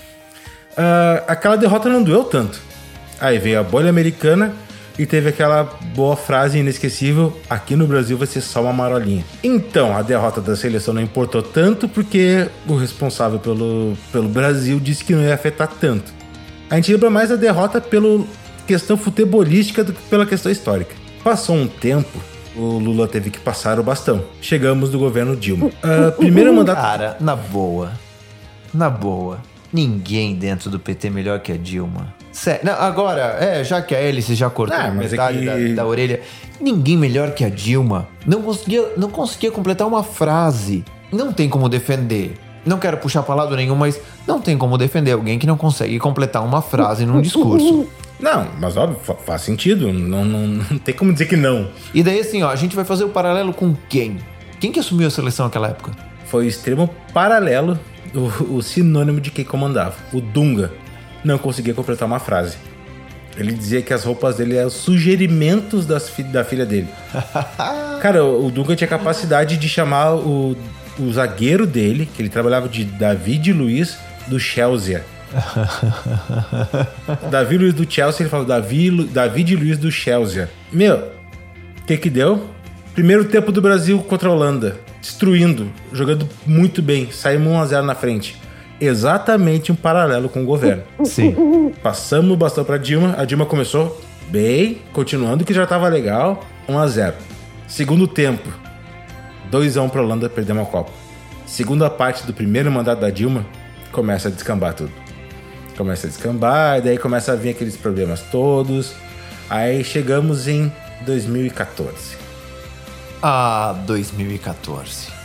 ah, 0.77 1.23
aquela 1.27 1.55
derrota 1.55 1.89
não 1.89 2.03
doeu 2.03 2.23
tanto. 2.23 2.61
Aí 3.19 3.37
veio 3.37 3.59
a 3.59 3.63
bolha 3.63 3.89
americana 3.89 4.53
e 4.99 5.05
teve 5.05 5.29
aquela 5.29 5.63
boa 5.95 6.17
frase 6.17 6.59
inesquecível: 6.59 7.35
aqui 7.49 7.73
no 7.75 7.87
Brasil 7.87 8.17
vai 8.17 8.27
ser 8.27 8.41
só 8.41 8.61
uma 8.61 8.73
marolinha. 8.73 9.23
Então, 9.41 9.95
a 9.95 10.01
derrota 10.01 10.41
da 10.41 10.57
seleção 10.57 10.93
não 10.93 11.01
importou 11.01 11.41
tanto 11.41 11.87
porque 11.87 12.49
o 12.67 12.75
responsável 12.75 13.39
pelo, 13.39 13.97
pelo 14.11 14.27
Brasil 14.27 14.77
disse 14.77 15.05
que 15.05 15.15
não 15.15 15.23
ia 15.23 15.33
afetar 15.33 15.69
tanto. 15.79 16.11
A 16.69 16.75
gente 16.75 16.91
lembra 16.91 17.09
mais 17.09 17.29
da 17.29 17.37
derrota 17.37 17.79
pela 17.79 18.23
questão 18.67 18.97
futebolística 18.97 19.83
do 19.83 19.93
que 19.93 20.01
pela 20.03 20.25
questão 20.25 20.51
histórica. 20.51 20.93
Passou 21.23 21.55
um 21.55 21.65
tempo, 21.65 22.19
o 22.55 22.77
Lula 22.77 23.07
teve 23.07 23.29
que 23.29 23.39
passar 23.39 23.79
o 23.79 23.83
bastão. 23.83 24.23
Chegamos 24.41 24.89
do 24.89 24.99
governo 24.99 25.35
Dilma. 25.35 25.71
Ah, 25.81 26.11
primeiro 26.11 26.53
mandato. 26.53 26.81
Cara, 26.81 27.17
na 27.21 27.35
boa. 27.35 27.93
Na 28.73 28.89
boa. 28.89 29.39
Ninguém 29.71 30.35
dentro 30.35 30.69
do 30.69 30.79
PT 30.79 31.09
melhor 31.09 31.39
que 31.39 31.51
a 31.51 31.57
Dilma. 31.57 32.13
Sério. 32.31 32.61
Não, 32.65 32.73
agora, 32.73 33.37
é, 33.39 33.63
já 33.63 33.81
que 33.81 33.93
a 33.95 33.99
hélice 33.99 34.35
já 34.35 34.49
cortou 34.49 34.77
Ah, 34.77 34.87
é 34.87 34.91
metade 34.91 35.39
que- 35.39 35.45
da, 35.73 35.83
da 35.83 35.87
orelha. 35.87 36.21
Ninguém 36.61 36.97
melhor 36.97 37.31
que 37.31 37.43
a 37.43 37.49
Dilma. 37.49 38.07
Não 38.25 38.41
conseguia, 38.41 38.91
não 38.97 39.09
conseguia 39.09 39.49
completar 39.51 39.87
uma 39.87 40.03
frase. 40.03 40.83
Não 41.11 41.31
tem 41.33 41.49
como 41.49 41.67
defender. 41.69 42.33
Não 42.65 42.77
quero 42.77 42.97
puxar 42.97 43.23
pra 43.23 43.33
lado 43.33 43.55
nenhum, 43.55 43.75
mas 43.75 43.99
não 44.27 44.41
tem 44.41 44.57
como 44.57 44.77
defender 44.77 45.13
alguém 45.13 45.39
que 45.39 45.47
não 45.47 45.55
consegue 45.57 45.97
completar 45.97 46.43
uma 46.43 46.61
frase 46.61 47.05
num 47.05 47.21
discurso. 47.21 47.87
Não, 48.19 48.45
mas 48.59 48.75
óbvio, 48.75 48.99
fa- 49.01 49.15
faz 49.15 49.43
sentido. 49.43 49.93
Não, 49.93 50.25
não, 50.25 50.45
não 50.45 50.77
tem 50.77 50.93
como 50.93 51.13
dizer 51.13 51.25
que 51.25 51.37
não. 51.37 51.69
E 51.93 52.03
daí, 52.03 52.19
assim, 52.19 52.43
ó, 52.43 52.49
a 52.49 52.55
gente 52.57 52.75
vai 52.75 52.83
fazer 52.83 53.05
o 53.05 53.09
paralelo 53.09 53.53
com 53.53 53.73
quem? 53.87 54.17
Quem 54.59 54.73
que 54.73 54.79
assumiu 54.81 55.07
a 55.07 55.09
seleção 55.09 55.45
naquela 55.45 55.69
época? 55.69 55.93
Foi 56.25 56.43
o 56.43 56.47
extremo 56.49 56.89
paralelo, 57.13 57.79
o, 58.13 58.55
o 58.57 58.61
sinônimo 58.61 59.21
de 59.21 59.31
quem 59.31 59.45
comandava. 59.45 59.95
O 60.11 60.19
Dunga 60.19 60.69
não 61.23 61.37
conseguia 61.37 61.73
completar 61.73 62.07
uma 62.07 62.19
frase. 62.19 62.57
Ele 63.37 63.53
dizia 63.53 63.81
que 63.81 63.93
as 63.93 64.03
roupas 64.03 64.35
dele 64.37 64.57
eram 64.57 64.69
sugerimentos 64.69 65.85
das 65.85 66.09
fi- 66.09 66.23
da 66.23 66.43
filha 66.43 66.65
dele. 66.65 66.87
Cara, 68.01 68.23
o 68.25 68.49
Dunga 68.51 68.75
tinha 68.75 68.87
capacidade 68.87 69.55
de 69.57 69.69
chamar 69.69 70.15
o, 70.15 70.57
o 70.99 71.11
zagueiro 71.13 71.65
dele, 71.65 72.09
que 72.13 72.21
ele 72.21 72.29
trabalhava 72.29 72.67
de 72.67 72.83
David 72.83 73.53
Luiz, 73.53 73.97
do 74.27 74.39
Chelsea. 74.39 75.03
Davi 77.29 77.57
Luiz 77.57 77.73
do 77.73 77.89
Chelsea, 77.89 78.21
ele 78.23 78.29
falou 78.29 78.45
Davi, 78.45 78.89
Lu- 78.89 79.05
David 79.05 79.55
Luiz 79.55 79.77
do 79.77 79.91
Chelsea. 79.91 80.49
Meu, 80.71 80.95
o 80.97 81.85
que 81.85 81.97
que 81.97 82.09
deu? 82.09 82.47
Primeiro 82.93 83.25
tempo 83.25 83.51
do 83.51 83.61
Brasil 83.61 83.99
contra 83.99 84.29
a 84.29 84.31
Holanda. 84.31 84.77
Destruindo, 85.01 85.71
jogando 85.93 86.27
muito 86.45 86.81
bem. 86.81 87.09
Saímos 87.11 87.53
1x0 87.69 87.81
na 87.83 87.95
frente. 87.95 88.37
Exatamente 88.79 89.71
um 89.71 89.75
paralelo 89.75 90.29
com 90.29 90.43
o 90.43 90.45
governo. 90.45 90.83
Sim. 91.03 91.73
Passamos 91.83 92.31
o 92.31 92.37
bastão 92.37 92.63
pra 92.63 92.77
Dilma. 92.77 93.15
A 93.17 93.25
Dilma 93.25 93.45
começou 93.45 93.99
bem, 94.29 94.81
continuando 94.93 95.43
que 95.43 95.53
já 95.53 95.65
tava 95.65 95.87
legal, 95.87 96.43
1 96.67 96.77
a 96.77 96.87
0. 96.87 97.15
Segundo 97.67 98.07
tempo, 98.07 98.49
2 99.51 99.77
a 99.77 99.81
1 99.81 99.89
pra 99.89 100.01
Holanda, 100.01 100.29
perdemos 100.29 100.63
a 100.63 100.65
Copa. 100.65 100.91
Segunda 101.45 101.89
parte 101.89 102.25
do 102.25 102.33
primeiro 102.33 102.71
mandato 102.71 102.99
da 102.99 103.09
Dilma, 103.09 103.45
começa 103.91 104.27
a 104.27 104.31
descambar 104.31 104.73
tudo. 104.73 104.91
Começa 105.75 106.07
a 106.07 106.09
descambar, 106.09 106.77
e 106.77 106.81
daí 106.81 106.97
começa 106.97 107.31
a 107.31 107.35
vir 107.35 107.49
aqueles 107.49 107.75
problemas 107.75 108.21
todos. 108.31 108.93
Aí 109.49 109.83
chegamos 109.83 110.47
em 110.47 110.71
2014. 111.05 112.17
Ah, 113.21 113.75
2014. 113.85 115.18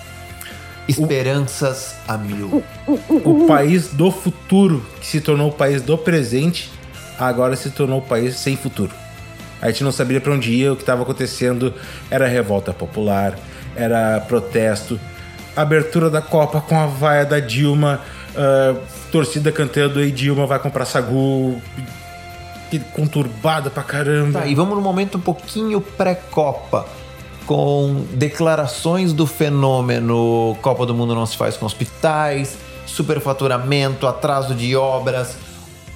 Esperanças 0.89 1.95
o... 2.09 2.13
a 2.13 2.19
mil. 2.19 2.63
O 2.87 3.47
país 3.47 3.89
do 3.89 4.11
futuro, 4.11 4.85
que 5.01 5.07
se 5.07 5.21
tornou 5.21 5.49
o 5.49 5.53
país 5.53 5.83
do 5.83 5.97
presente, 5.97 6.71
agora 7.19 7.57
se 7.57 7.71
tornou 7.71 7.99
o 7.99 8.03
país 8.03 8.37
sem 8.37 8.57
futuro. 8.57 8.93
A 9.61 9.71
gente 9.71 9.85
não 9.85 9.93
sabia 9.93 10.21
para 10.21 10.33
onde 10.33 10.53
ia, 10.53 10.73
o 10.73 10.77
que 10.77 10.83
estava 10.83 11.03
acontecendo 11.03 11.73
era 12.11 12.27
revolta 12.27 12.73
popular, 12.73 13.39
era 13.75 14.21
protesto, 14.21 15.01
abertura 15.57 16.11
da 16.11 16.21
Copa 16.21 16.61
com 16.61 16.79
a 16.79 16.87
vaia 16.87 17.25
da 17.25 17.41
Dilma, 17.41 18.01
uh, 18.35 18.79
torcida 19.11 19.51
cantando 19.51 20.05
e 20.05 20.11
Dilma 20.11 20.47
vai 20.47 20.59
comprar 20.59 20.85
sagu, 20.85 21.61
conturbada 22.93 23.71
pra 23.71 23.83
caramba. 23.83 24.41
Tá, 24.41 24.47
e 24.47 24.55
vamos 24.55 24.77
no 24.77 24.83
momento 24.83 25.17
um 25.17 25.21
pouquinho 25.21 25.81
pré-Copa, 25.81 26.87
com 27.47 28.05
declarações 28.13 29.13
do 29.13 29.27
fenômeno 29.27 30.57
Copa 30.63 30.87
do 30.87 30.95
Mundo 30.95 31.15
não 31.15 31.27
se 31.27 31.37
faz 31.37 31.57
com 31.57 31.67
hospitais, 31.67 32.57
superfaturamento, 32.87 34.07
atraso 34.07 34.55
de 34.55 34.75
obras, 34.77 35.37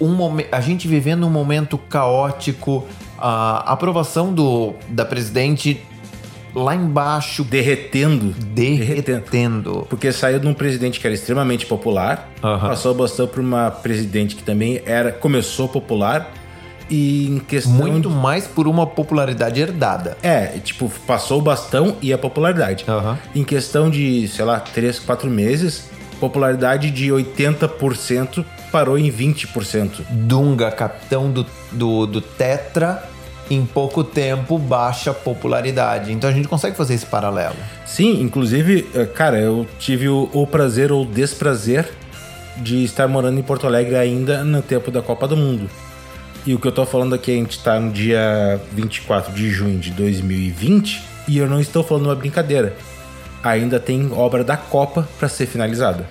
um 0.01 0.17
a 0.53 0.61
gente 0.61 0.87
vivendo 0.87 1.27
um 1.27 1.31
momento 1.31 1.77
caótico, 1.77 2.87
a 3.19 3.73
aprovação 3.73 4.33
do, 4.33 4.75
da 4.89 5.05
presidente 5.05 5.81
lá 6.55 6.75
embaixo. 6.75 7.45
Derretendo. 7.45 8.33
Derretendo. 8.33 9.03
derretendo. 9.03 9.87
Porque 9.89 10.13
saiu 10.13 10.39
de 10.39 10.47
um 10.47 10.55
presidente 10.55 11.01
que 11.01 11.07
era 11.07 11.15
extremamente 11.15 11.67
popular, 11.67 12.29
passou 12.41 12.93
o 12.93 12.95
bastão 12.95 13.27
para 13.27 13.41
uma 13.41 13.71
presidente 13.71 14.37
que 14.37 14.43
também 14.43 14.81
era 14.85 15.11
começou 15.11 15.69
popular 15.69 16.33
e 16.91 17.29
em 17.29 17.39
questão. 17.39 17.73
Muito 17.73 18.11
mais 18.11 18.47
por 18.47 18.67
uma 18.67 18.87
popularidade 18.87 19.61
herdada. 19.61 20.17
É, 20.23 20.59
tipo, 20.59 20.91
passou 21.07 21.39
o 21.39 21.43
bastão 21.43 21.97
e 22.01 22.13
a 22.13 22.19
popularidade. 22.19 22.85
Uhum. 22.89 23.17
Em 23.35 23.45
questão 23.45 23.91
de, 23.91 24.29
sei 24.29 24.45
lá, 24.45 24.61
3, 24.61 24.99
4 25.01 25.29
meses, 25.31 25.91
popularidade 26.19 26.91
de 26.91 27.09
80% 27.09 28.45
parou 28.71 28.99
em 28.99 29.11
20%. 29.11 30.03
Dunga, 30.11 30.71
capitão 30.71 31.31
do, 31.31 31.47
do, 31.73 32.07
do 32.07 32.21
Tetra, 32.21 33.03
em 33.51 33.65
pouco 33.65 34.05
tempo 34.05 34.59
baixa 34.59 35.13
popularidade. 35.13 36.13
Então 36.13 36.29
a 36.29 36.33
gente 36.33 36.49
consegue 36.49 36.77
fazer 36.77 36.95
esse 36.95 37.07
paralelo. 37.07 37.57
Sim, 37.87 38.21
inclusive, 38.21 38.87
eh, 38.95 39.07
cara, 39.07 39.39
eu 39.39 39.67
tive 39.79 40.09
o, 40.09 40.29
o 40.33 40.47
prazer 40.47 40.93
ou 40.93 41.05
desprazer 41.05 41.89
de 42.59 42.85
estar 42.85 43.07
morando 43.09 43.39
em 43.39 43.43
Porto 43.43 43.67
Alegre 43.67 43.97
ainda 43.97 44.43
no 44.45 44.61
tempo 44.61 44.91
da 44.91 45.01
Copa 45.01 45.27
do 45.27 45.37
Mundo. 45.37 45.71
E 46.49 46.55
o 46.55 46.59
que 46.59 46.67
eu 46.67 46.73
tô 46.73 46.87
falando 46.87 47.15
aqui, 47.15 47.31
a 47.31 47.35
gente 47.35 47.63
tá 47.63 47.79
no 47.79 47.93
dia 47.93 48.59
24 48.73 49.35
de 49.35 49.51
junho 49.51 49.79
de 49.79 49.91
2020 49.91 51.03
e 51.29 51.37
eu 51.37 51.47
não 51.47 51.61
estou 51.61 51.85
falando 51.85 52.07
uma 52.07 52.15
brincadeira. 52.15 52.75
Ainda 53.45 53.79
tem 53.79 54.11
obra 54.15 54.43
da 54.43 54.57
Copa 54.57 55.07
para 55.19 55.29
ser 55.29 55.45
finalizada. 55.45 56.09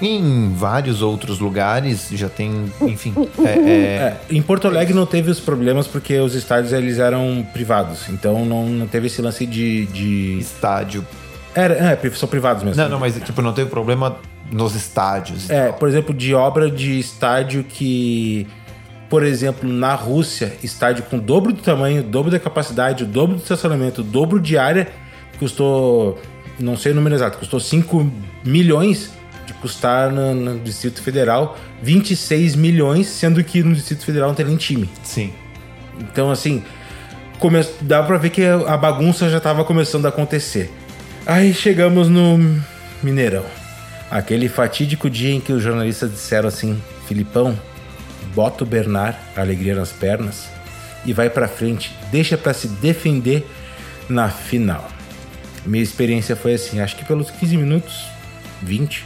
Em 0.00 0.54
vários 0.54 1.02
outros 1.02 1.38
lugares 1.38 2.08
já 2.12 2.30
tem, 2.30 2.72
enfim. 2.80 3.12
É, 3.44 3.50
é... 3.50 3.74
É, 3.74 4.20
em 4.30 4.40
Porto 4.40 4.66
Alegre 4.66 4.94
não 4.94 5.04
teve 5.04 5.30
os 5.30 5.38
problemas 5.38 5.86
porque 5.86 6.18
os 6.18 6.34
estádios 6.34 6.72
eles 6.72 6.98
eram 6.98 7.46
privados, 7.52 8.08
então 8.08 8.46
não, 8.46 8.66
não 8.70 8.86
teve 8.86 9.08
esse 9.08 9.20
lance 9.20 9.44
de, 9.44 9.84
de... 9.84 10.38
estádio. 10.38 11.06
Era, 11.54 11.74
é, 11.74 12.10
são 12.12 12.26
privados 12.26 12.62
mesmo. 12.62 12.82
Não, 12.82 12.88
não, 12.88 12.98
mas 12.98 13.16
tipo 13.16 13.42
não 13.42 13.52
teve 13.52 13.68
problema 13.68 14.16
nos 14.50 14.74
estádios. 14.74 15.50
É, 15.50 15.72
por 15.72 15.88
exemplo, 15.88 16.14
de 16.14 16.34
obra 16.34 16.70
de 16.70 16.98
estádio 16.98 17.64
que 17.64 18.46
por 19.10 19.24
exemplo, 19.24 19.68
na 19.68 19.92
Rússia, 19.92 20.54
estádio 20.62 21.02
com 21.02 21.16
o 21.16 21.20
dobro 21.20 21.52
do 21.52 21.60
tamanho, 21.60 22.00
o 22.00 22.04
dobro 22.04 22.30
da 22.30 22.38
capacidade, 22.38 23.02
o 23.02 23.06
dobro 23.06 23.34
do 23.34 23.42
estacionamento, 23.42 24.02
o 24.02 24.04
dobro 24.04 24.40
de 24.40 24.56
área, 24.56 24.86
custou, 25.36 26.16
não 26.60 26.76
sei 26.76 26.92
o 26.92 26.94
número 26.94 27.16
exato, 27.16 27.36
custou 27.36 27.58
5 27.58 28.08
milhões 28.44 29.10
de 29.44 29.52
custar 29.54 30.12
no, 30.12 30.32
no, 30.32 30.60
Distrito 30.60 31.02
Federal 31.02 31.58
26 31.82 32.54
milhões, 32.54 33.08
sendo 33.08 33.42
que 33.42 33.64
no 33.64 33.74
Distrito 33.74 34.04
Federal 34.04 34.28
não 34.28 34.36
tem 34.36 34.46
nem 34.46 34.56
time. 34.56 34.88
Sim. 35.02 35.32
Então, 35.98 36.30
assim, 36.30 36.62
come... 37.40 37.66
dá 37.80 38.04
pra 38.04 38.16
ver 38.16 38.30
que 38.30 38.44
a 38.44 38.76
bagunça 38.76 39.28
já 39.28 39.38
estava 39.38 39.64
começando 39.64 40.06
a 40.06 40.10
acontecer. 40.10 40.70
Aí 41.26 41.52
chegamos 41.52 42.08
no 42.08 42.38
Mineirão. 43.02 43.44
Aquele 44.08 44.48
fatídico 44.48 45.10
dia 45.10 45.34
em 45.34 45.40
que 45.40 45.52
os 45.52 45.62
jornalistas 45.62 46.10
disseram 46.12 46.48
assim: 46.48 46.80
Filipão, 47.06 47.58
bota 48.34 48.64
o 48.64 48.66
Bernard, 48.66 49.16
alegria 49.36 49.74
nas 49.74 49.92
pernas, 49.92 50.48
e 51.04 51.12
vai 51.12 51.30
para 51.30 51.48
frente, 51.48 51.94
deixa 52.10 52.36
para 52.36 52.52
se 52.52 52.68
defender 52.68 53.46
na 54.08 54.28
final. 54.28 54.88
Minha 55.64 55.82
experiência 55.82 56.34
foi 56.36 56.54
assim, 56.54 56.80
acho 56.80 56.96
que 56.96 57.04
pelos 57.04 57.30
15 57.30 57.56
minutos, 57.56 58.06
20, 58.62 59.04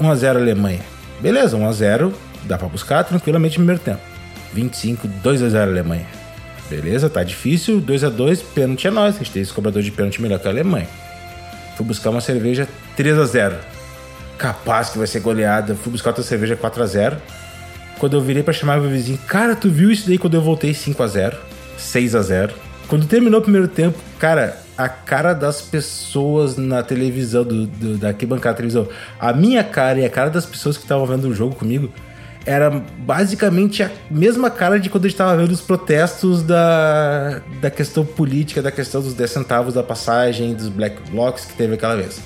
1 0.00 0.10
a 0.10 0.14
0 0.14 0.38
Alemanha. 0.38 0.80
Beleza, 1.20 1.56
1 1.56 1.66
a 1.66 1.72
0 1.72 2.14
dá 2.44 2.58
para 2.58 2.68
buscar 2.68 3.04
tranquilamente 3.04 3.58
no 3.58 3.64
primeiro 3.64 3.82
tempo. 3.82 4.00
25, 4.52 5.06
2 5.06 5.42
a 5.42 5.48
0 5.48 5.70
Alemanha. 5.70 6.06
Beleza, 6.68 7.08
tá 7.10 7.22
difícil, 7.22 7.80
2 7.80 8.04
a 8.04 8.08
2 8.08 8.42
pênalti 8.42 8.86
é 8.86 8.90
nós, 8.90 9.16
a 9.16 9.18
gente 9.18 9.30
tem 9.30 9.42
esse 9.42 9.52
cobrador 9.52 9.82
de 9.82 9.90
pênalti 9.90 10.22
melhor 10.22 10.38
que 10.38 10.48
a 10.48 10.50
Alemanha. 10.50 10.88
Fui 11.76 11.86
buscar 11.86 12.10
uma 12.10 12.20
cerveja 12.20 12.68
3 12.96 13.18
a 13.18 13.24
0 13.24 13.56
Capaz 14.38 14.90
que 14.90 14.98
vai 14.98 15.06
ser 15.06 15.20
goleada. 15.20 15.74
Fui 15.74 15.92
buscar 15.92 16.10
outra 16.10 16.24
cerveja 16.24 16.56
4 16.56 16.82
a 16.82 16.86
0 16.86 17.16
quando 18.02 18.14
eu 18.14 18.20
virei 18.20 18.42
para 18.42 18.52
chamar 18.52 18.80
meu 18.80 18.90
vizinho, 18.90 19.16
cara, 19.28 19.54
tu 19.54 19.70
viu 19.70 19.88
isso 19.88 20.08
daí 20.08 20.18
quando 20.18 20.34
eu 20.34 20.42
voltei 20.42 20.74
5 20.74 21.00
a 21.00 21.06
0 21.06 21.36
6 21.78 22.16
a 22.16 22.20
0 22.22 22.52
Quando 22.88 23.06
terminou 23.06 23.38
o 23.38 23.42
primeiro 23.44 23.68
tempo, 23.68 23.96
cara, 24.18 24.60
a 24.76 24.88
cara 24.88 25.32
das 25.32 25.62
pessoas 25.62 26.56
na 26.56 26.82
televisão, 26.82 27.44
do, 27.44 27.64
do, 27.64 27.96
da 27.96 28.08
arquibancada 28.08 28.54
da 28.54 28.56
televisão, 28.56 28.88
a 29.20 29.32
minha 29.32 29.62
cara 29.62 30.00
e 30.00 30.04
a 30.04 30.10
cara 30.10 30.30
das 30.30 30.44
pessoas 30.44 30.76
que 30.76 30.82
estavam 30.82 31.06
vendo 31.06 31.28
o 31.28 31.32
jogo 31.32 31.54
comigo, 31.54 31.92
era 32.44 32.70
basicamente 32.70 33.84
a 33.84 33.90
mesma 34.10 34.50
cara 34.50 34.80
de 34.80 34.90
quando 34.90 35.04
a 35.04 35.08
gente 35.08 35.14
estava 35.14 35.36
vendo 35.36 35.52
os 35.52 35.60
protestos 35.60 36.42
da, 36.42 37.40
da 37.60 37.70
questão 37.70 38.04
política, 38.04 38.60
da 38.60 38.72
questão 38.72 39.00
dos 39.00 39.14
10 39.14 39.30
centavos 39.30 39.74
da 39.74 39.82
passagem, 39.84 40.54
dos 40.54 40.68
black 40.68 41.08
blocs 41.08 41.44
que 41.44 41.52
teve 41.52 41.74
aquela 41.74 41.94
vez. 41.94 42.20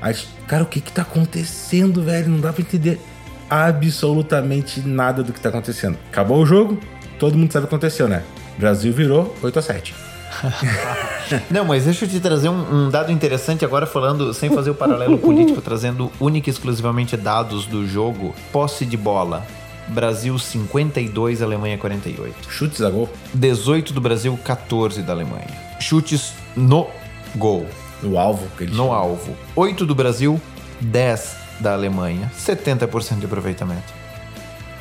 Aí, 0.00 0.14
cara, 0.46 0.62
o 0.62 0.66
que 0.66 0.80
que 0.80 0.92
tá 0.92 1.02
acontecendo, 1.02 2.00
velho? 2.00 2.28
Não 2.28 2.38
dá 2.38 2.52
pra 2.52 2.62
entender 2.62 3.00
absolutamente 3.50 4.80
nada 4.80 5.22
do 5.22 5.32
que 5.32 5.40
tá 5.40 5.48
acontecendo. 5.48 5.98
Acabou 6.08 6.40
o 6.40 6.46
jogo, 6.46 6.78
todo 7.18 7.36
mundo 7.36 7.52
sabe 7.52 7.66
o 7.66 7.68
que 7.68 7.74
aconteceu, 7.74 8.08
né? 8.08 8.22
Brasil 8.56 8.92
virou 8.92 9.34
8 9.42 9.58
a 9.58 9.62
7 9.62 9.94
Não, 11.50 11.64
mas 11.64 11.84
deixa 11.84 12.04
eu 12.04 12.08
te 12.08 12.20
trazer 12.20 12.48
um, 12.48 12.86
um, 12.86 12.90
dado 12.90 13.10
interessante 13.10 13.64
agora 13.64 13.86
falando, 13.86 14.32
sem 14.32 14.50
fazer 14.50 14.70
o 14.70 14.74
paralelo 14.74 15.18
político, 15.18 15.60
trazendo 15.60 16.10
única 16.20 16.48
e 16.48 16.52
exclusivamente 16.52 17.16
dados 17.16 17.66
do 17.66 17.86
jogo. 17.86 18.34
Posse 18.52 18.86
de 18.86 18.96
bola. 18.96 19.44
Brasil 19.88 20.38
52, 20.38 21.42
Alemanha 21.42 21.76
48. 21.76 22.48
Chutes 22.48 22.80
a 22.80 22.90
gol. 22.90 23.08
18 23.34 23.92
do 23.92 24.00
Brasil, 24.00 24.38
14 24.44 25.02
da 25.02 25.12
Alemanha. 25.12 25.48
Chutes 25.80 26.32
no 26.56 26.86
gol. 27.34 27.66
No 28.02 28.18
alvo. 28.18 28.46
Que 28.56 28.66
no 28.66 28.84
chama. 28.84 28.96
alvo. 28.96 29.36
8 29.56 29.84
do 29.84 29.94
Brasil, 29.94 30.40
10 30.80 31.39
da 31.60 31.72
Alemanha. 31.72 32.30
70% 32.36 33.18
de 33.18 33.26
aproveitamento. 33.26 33.92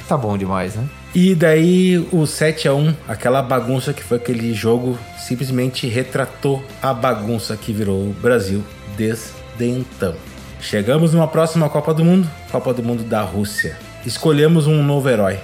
Tá 0.07 0.17
bom 0.17 0.37
demais, 0.37 0.75
né? 0.75 0.85
E 1.13 1.35
daí 1.35 1.97
o 2.11 2.25
7 2.25 2.67
a 2.67 2.73
1 2.73 2.95
aquela 3.07 3.41
bagunça 3.43 3.93
que 3.93 4.03
foi 4.03 4.17
aquele 4.17 4.53
jogo, 4.53 4.97
simplesmente 5.17 5.87
retratou 5.87 6.63
a 6.81 6.93
bagunça 6.93 7.55
que 7.55 7.71
virou 7.71 8.09
o 8.09 8.15
Brasil 8.19 8.63
desde 8.97 9.33
então. 9.59 10.15
Chegamos 10.59 11.13
numa 11.13 11.27
próxima 11.27 11.69
Copa 11.69 11.93
do 11.93 12.03
Mundo, 12.03 12.29
Copa 12.51 12.73
do 12.73 12.83
Mundo 12.83 13.03
da 13.03 13.21
Rússia. 13.21 13.77
Escolhemos 14.05 14.67
um 14.67 14.83
novo 14.83 15.09
herói, 15.09 15.39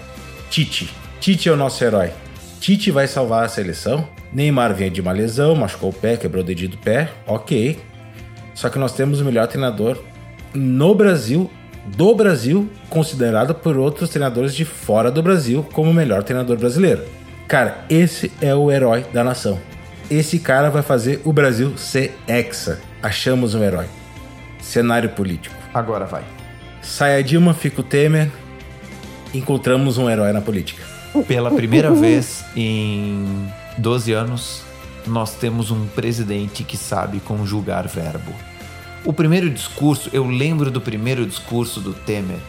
Tite. 0.49 0.93
Tite 1.19 1.47
é 1.47 1.51
o 1.51 1.55
nosso 1.55 1.83
herói. 1.83 2.11
Tite 2.59 2.91
vai 2.91 3.07
salvar 3.07 3.45
a 3.45 3.49
seleção. 3.49 4.07
Neymar 4.33 4.73
vinha 4.73 4.89
de 4.89 4.99
uma 4.99 5.11
lesão, 5.11 5.55
machucou 5.55 5.91
o 5.91 5.93
pé, 5.93 6.17
quebrou 6.17 6.43
o 6.43 6.45
dedinho 6.45 6.71
do 6.71 6.77
pé, 6.77 7.09
ok. 7.27 7.79
Só 8.53 8.69
que 8.69 8.79
nós 8.79 8.93
temos 8.93 9.21
o 9.21 9.25
melhor 9.25 9.47
treinador 9.47 9.97
no 10.55 10.95
Brasil, 10.95 11.49
do 11.85 12.15
Brasil, 12.15 12.69
considerado 12.89 13.53
por 13.53 13.77
outros 13.77 14.09
treinadores 14.09 14.55
de 14.55 14.65
fora 14.65 15.11
do 15.11 15.21
Brasil 15.21 15.65
como 15.73 15.91
o 15.91 15.93
melhor 15.93 16.23
treinador 16.23 16.57
brasileiro. 16.57 17.03
Cara, 17.47 17.85
esse 17.89 18.31
é 18.41 18.55
o 18.55 18.71
herói 18.71 19.05
da 19.13 19.23
nação. 19.23 19.59
Esse 20.09 20.39
cara 20.39 20.69
vai 20.69 20.81
fazer 20.81 21.21
o 21.23 21.33
Brasil 21.33 21.77
ser 21.77 22.17
hexa. 22.27 22.79
Achamos 23.01 23.53
um 23.53 23.63
herói. 23.63 23.85
Cenário 24.61 25.09
político. 25.09 25.55
Agora 25.73 26.05
vai. 26.05 26.23
Sai 26.81 27.19
a 27.19 27.21
Dilma, 27.21 27.53
fica 27.53 27.81
o 27.81 27.83
Temer. 27.83 28.31
Encontramos 29.33 29.97
um 29.97 30.09
herói 30.09 30.31
na 30.31 30.41
política. 30.41 30.83
pela 31.27 31.51
primeira 31.51 31.91
vez 31.91 32.43
em 32.55 33.47
12 33.77 34.11
anos, 34.11 34.63
nós 35.07 35.35
temos 35.35 35.71
um 35.71 35.85
presidente 35.87 36.63
que 36.63 36.77
sabe 36.77 37.19
conjugar 37.19 37.87
verbo. 37.87 38.33
O 39.05 39.13
primeiro 39.13 39.51
discurso, 39.51 40.09
eu 40.11 40.25
lembro 40.25 40.71
do 40.71 40.81
primeiro 40.81 41.27
discurso 41.27 41.79
do 41.79 41.93
Temer. 41.93 42.39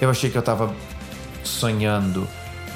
Eu 0.00 0.10
achei 0.10 0.28
que 0.28 0.36
eu 0.36 0.40
estava 0.40 0.74
sonhando. 1.44 2.26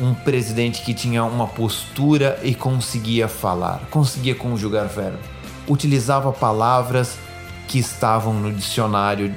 Um 0.00 0.14
presidente 0.14 0.82
que 0.82 0.94
tinha 0.94 1.24
uma 1.24 1.48
postura 1.48 2.38
e 2.44 2.54
conseguia 2.54 3.26
falar, 3.26 3.80
conseguia 3.90 4.34
conjugar 4.34 4.86
verbo. 4.86 5.18
Utilizava 5.66 6.32
palavras 6.32 7.18
que 7.66 7.78
estavam 7.78 8.32
no 8.32 8.52
dicionário 8.52 9.34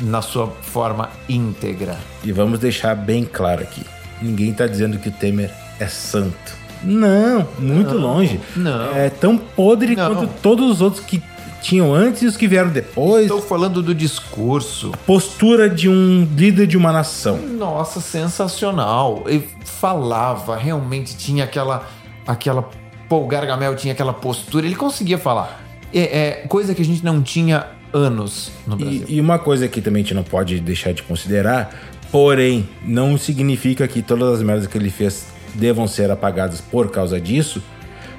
na 0.00 0.22
sua 0.22 0.46
forma 0.46 1.10
íntegra. 1.28 1.98
E 2.22 2.30
vamos 2.30 2.60
deixar 2.60 2.94
bem 2.94 3.24
claro 3.24 3.62
aqui: 3.62 3.82
ninguém 4.22 4.50
está 4.50 4.66
dizendo 4.66 4.98
que 4.98 5.08
o 5.08 5.12
Temer 5.12 5.50
é 5.80 5.88
santo. 5.88 6.64
Não, 6.84 7.48
muito 7.58 7.94
não, 7.94 8.00
longe. 8.00 8.40
Não. 8.54 8.94
É 8.94 9.08
tão 9.08 9.38
podre 9.38 9.96
não. 9.96 10.14
quanto 10.14 10.32
todos 10.40 10.70
os 10.70 10.80
outros 10.80 11.02
que 11.02 11.20
tinham 11.64 11.94
antes 11.94 12.22
e 12.22 12.26
os 12.26 12.36
que 12.36 12.46
vieram 12.46 12.70
depois. 12.70 13.22
Estou 13.22 13.40
falando 13.40 13.82
do 13.82 13.94
discurso. 13.94 14.90
A 14.92 14.96
postura 14.98 15.68
de 15.68 15.88
um 15.88 16.28
líder 16.36 16.66
de 16.66 16.76
uma 16.76 16.92
nação. 16.92 17.38
Nossa, 17.38 18.00
sensacional. 18.00 19.24
Ele 19.26 19.48
falava, 19.64 20.56
realmente 20.56 21.16
tinha 21.16 21.44
aquela. 21.44 21.88
aquela 22.26 22.68
Paul 23.08 23.26
Gargamel 23.26 23.76
tinha 23.76 23.92
aquela 23.92 24.12
postura, 24.12 24.66
ele 24.66 24.74
conseguia 24.74 25.18
falar. 25.18 25.62
É, 25.92 26.00
é 26.00 26.30
coisa 26.48 26.74
que 26.74 26.82
a 26.82 26.84
gente 26.84 27.04
não 27.04 27.22
tinha 27.22 27.66
anos 27.92 28.50
no 28.66 28.76
Brasil. 28.76 29.04
E, 29.08 29.16
e 29.16 29.20
uma 29.20 29.38
coisa 29.38 29.68
que 29.68 29.80
também 29.80 30.02
a 30.02 30.04
gente 30.04 30.14
não 30.14 30.24
pode 30.24 30.58
deixar 30.60 30.92
de 30.92 31.02
considerar, 31.02 31.74
porém, 32.10 32.68
não 32.82 33.16
significa 33.16 33.86
que 33.86 34.02
todas 34.02 34.34
as 34.34 34.42
merdas 34.42 34.66
que 34.66 34.76
ele 34.76 34.90
fez 34.90 35.26
devam 35.54 35.86
ser 35.86 36.10
apagadas 36.10 36.60
por 36.60 36.90
causa 36.90 37.20
disso, 37.20 37.62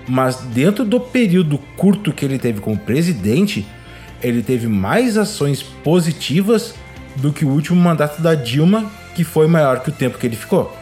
mas 0.07 0.37
dentro 0.37 0.85
do 0.85 0.99
período 0.99 1.57
curto 1.75 2.11
que 2.11 2.23
ele 2.23 2.37
teve 2.37 2.59
como 2.59 2.77
presidente, 2.77 3.65
ele 4.21 4.41
teve 4.41 4.67
mais 4.67 5.17
ações 5.17 5.61
positivas 5.61 6.73
do 7.15 7.31
que 7.31 7.45
o 7.45 7.49
último 7.49 7.79
mandato 7.81 8.21
da 8.21 8.35
Dilma, 8.35 8.91
que 9.15 9.23
foi 9.23 9.47
maior 9.47 9.81
que 9.81 9.89
o 9.89 9.93
tempo 9.93 10.17
que 10.17 10.27
ele 10.27 10.35
ficou. 10.35 10.75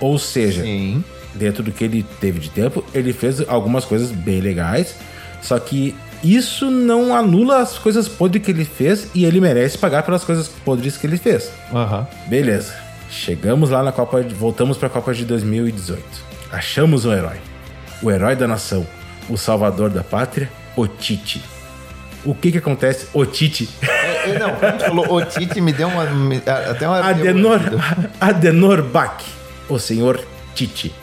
Ou 0.00 0.18
seja, 0.18 0.62
Sim. 0.62 1.02
dentro 1.34 1.62
do 1.62 1.72
que 1.72 1.84
ele 1.84 2.04
teve 2.20 2.38
de 2.38 2.50
tempo, 2.50 2.84
ele 2.92 3.12
fez 3.12 3.40
algumas 3.48 3.84
coisas 3.84 4.10
bem 4.10 4.40
legais, 4.40 4.94
só 5.40 5.58
que 5.58 5.94
isso 6.22 6.70
não 6.70 7.14
anula 7.14 7.60
as 7.60 7.78
coisas 7.78 8.08
podres 8.08 8.42
que 8.42 8.50
ele 8.50 8.64
fez 8.64 9.08
e 9.14 9.24
ele 9.24 9.40
merece 9.40 9.76
pagar 9.76 10.02
pelas 10.02 10.24
coisas 10.24 10.48
podres 10.48 10.96
que 10.96 11.06
ele 11.06 11.18
fez. 11.18 11.50
Uhum. 11.70 12.06
Beleza. 12.28 12.74
Chegamos 13.10 13.70
lá 13.70 13.82
na 13.82 13.92
Copa, 13.92 14.22
voltamos 14.22 14.76
para 14.76 14.88
a 14.88 14.90
Copa 14.90 15.12
de 15.12 15.24
2018. 15.24 16.02
Achamos 16.50 17.04
um 17.04 17.12
herói. 17.12 17.53
O 18.02 18.10
herói 18.10 18.36
da 18.36 18.46
nação, 18.46 18.86
o 19.28 19.36
salvador 19.36 19.90
da 19.90 20.02
pátria, 20.02 20.50
o 20.76 20.86
Tite. 20.86 21.42
O 22.24 22.34
que 22.34 22.52
que 22.52 22.58
acontece? 22.58 23.06
O 23.12 23.26
Tite. 23.26 23.68
É, 23.82 24.30
é, 24.30 24.38
não, 24.38 24.54
quando 24.56 24.80
falou 24.80 25.14
o 25.16 25.24
Tite 25.24 25.60
me 25.60 25.72
deu 25.72 25.88
uma 25.88 26.04
me, 26.04 26.36
até 26.36 26.88
uma 26.88 27.00
Adenor, 27.00 27.60
Adenor 28.20 28.82
Bach, 28.82 29.22
o 29.68 29.78
senhor 29.78 30.24
Tite. 30.54 30.94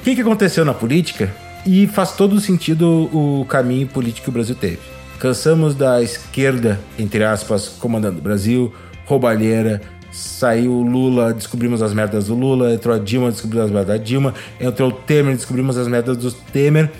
O 0.00 0.04
que 0.04 0.14
que 0.14 0.20
aconteceu 0.20 0.64
na 0.64 0.72
política? 0.72 1.34
E 1.66 1.86
faz 1.88 2.12
todo 2.12 2.40
sentido 2.40 3.10
o 3.12 3.44
caminho 3.46 3.86
político 3.86 4.24
que 4.24 4.30
o 4.30 4.32
Brasil 4.32 4.54
teve. 4.54 4.78
Cansamos 5.18 5.74
da 5.74 6.02
esquerda, 6.02 6.78
entre 6.98 7.24
aspas, 7.24 7.68
comandando 7.68 8.18
o 8.18 8.22
Brasil, 8.22 8.72
roubalheira, 9.04 9.80
saiu 10.16 10.72
o 10.72 10.82
Lula, 10.82 11.34
descobrimos 11.34 11.82
as 11.82 11.92
merdas 11.92 12.26
do 12.26 12.34
Lula, 12.34 12.72
entrou 12.72 12.94
a 12.94 12.98
Dilma, 12.98 13.30
descobrimos 13.30 13.66
as 13.66 13.70
merdas 13.70 13.98
da 13.98 14.02
Dilma, 14.02 14.34
entrou 14.58 14.88
o 14.88 14.92
Temer, 14.92 15.34
descobrimos 15.34 15.76
as 15.76 15.86
merdas 15.86 16.16
do 16.16 16.32
Temer. 16.32 16.90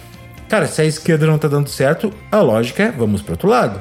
Cara, 0.48 0.66
se 0.66 0.82
a 0.82 0.84
esquerda 0.84 1.26
não 1.26 1.38
tá 1.38 1.48
dando 1.48 1.68
certo, 1.68 2.12
a 2.30 2.40
lógica 2.40 2.84
é 2.84 2.90
vamos 2.92 3.22
pro 3.22 3.32
outro 3.32 3.48
lado. 3.48 3.80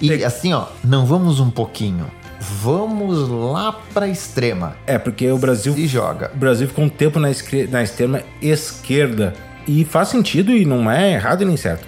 E 0.00 0.24
assim, 0.24 0.52
ó, 0.52 0.66
não 0.82 1.06
vamos 1.06 1.38
um 1.38 1.50
pouquinho. 1.50 2.06
Vamos 2.40 3.28
lá 3.28 3.80
pra 3.94 4.08
extrema. 4.08 4.76
É, 4.84 4.98
porque 4.98 5.30
o 5.30 5.38
Brasil. 5.38 5.72
Se 5.74 5.86
joga. 5.86 6.30
O 6.34 6.36
Brasil 6.36 6.66
ficou 6.66 6.84
um 6.84 6.88
tempo 6.88 7.20
na, 7.20 7.30
esquerda, 7.30 7.70
na 7.70 7.82
extrema 7.84 8.22
esquerda. 8.42 9.32
E 9.66 9.84
faz 9.84 10.08
sentido 10.08 10.50
e 10.50 10.64
não 10.64 10.90
é 10.90 11.12
errado 11.12 11.44
nem 11.44 11.56
certo. 11.56 11.86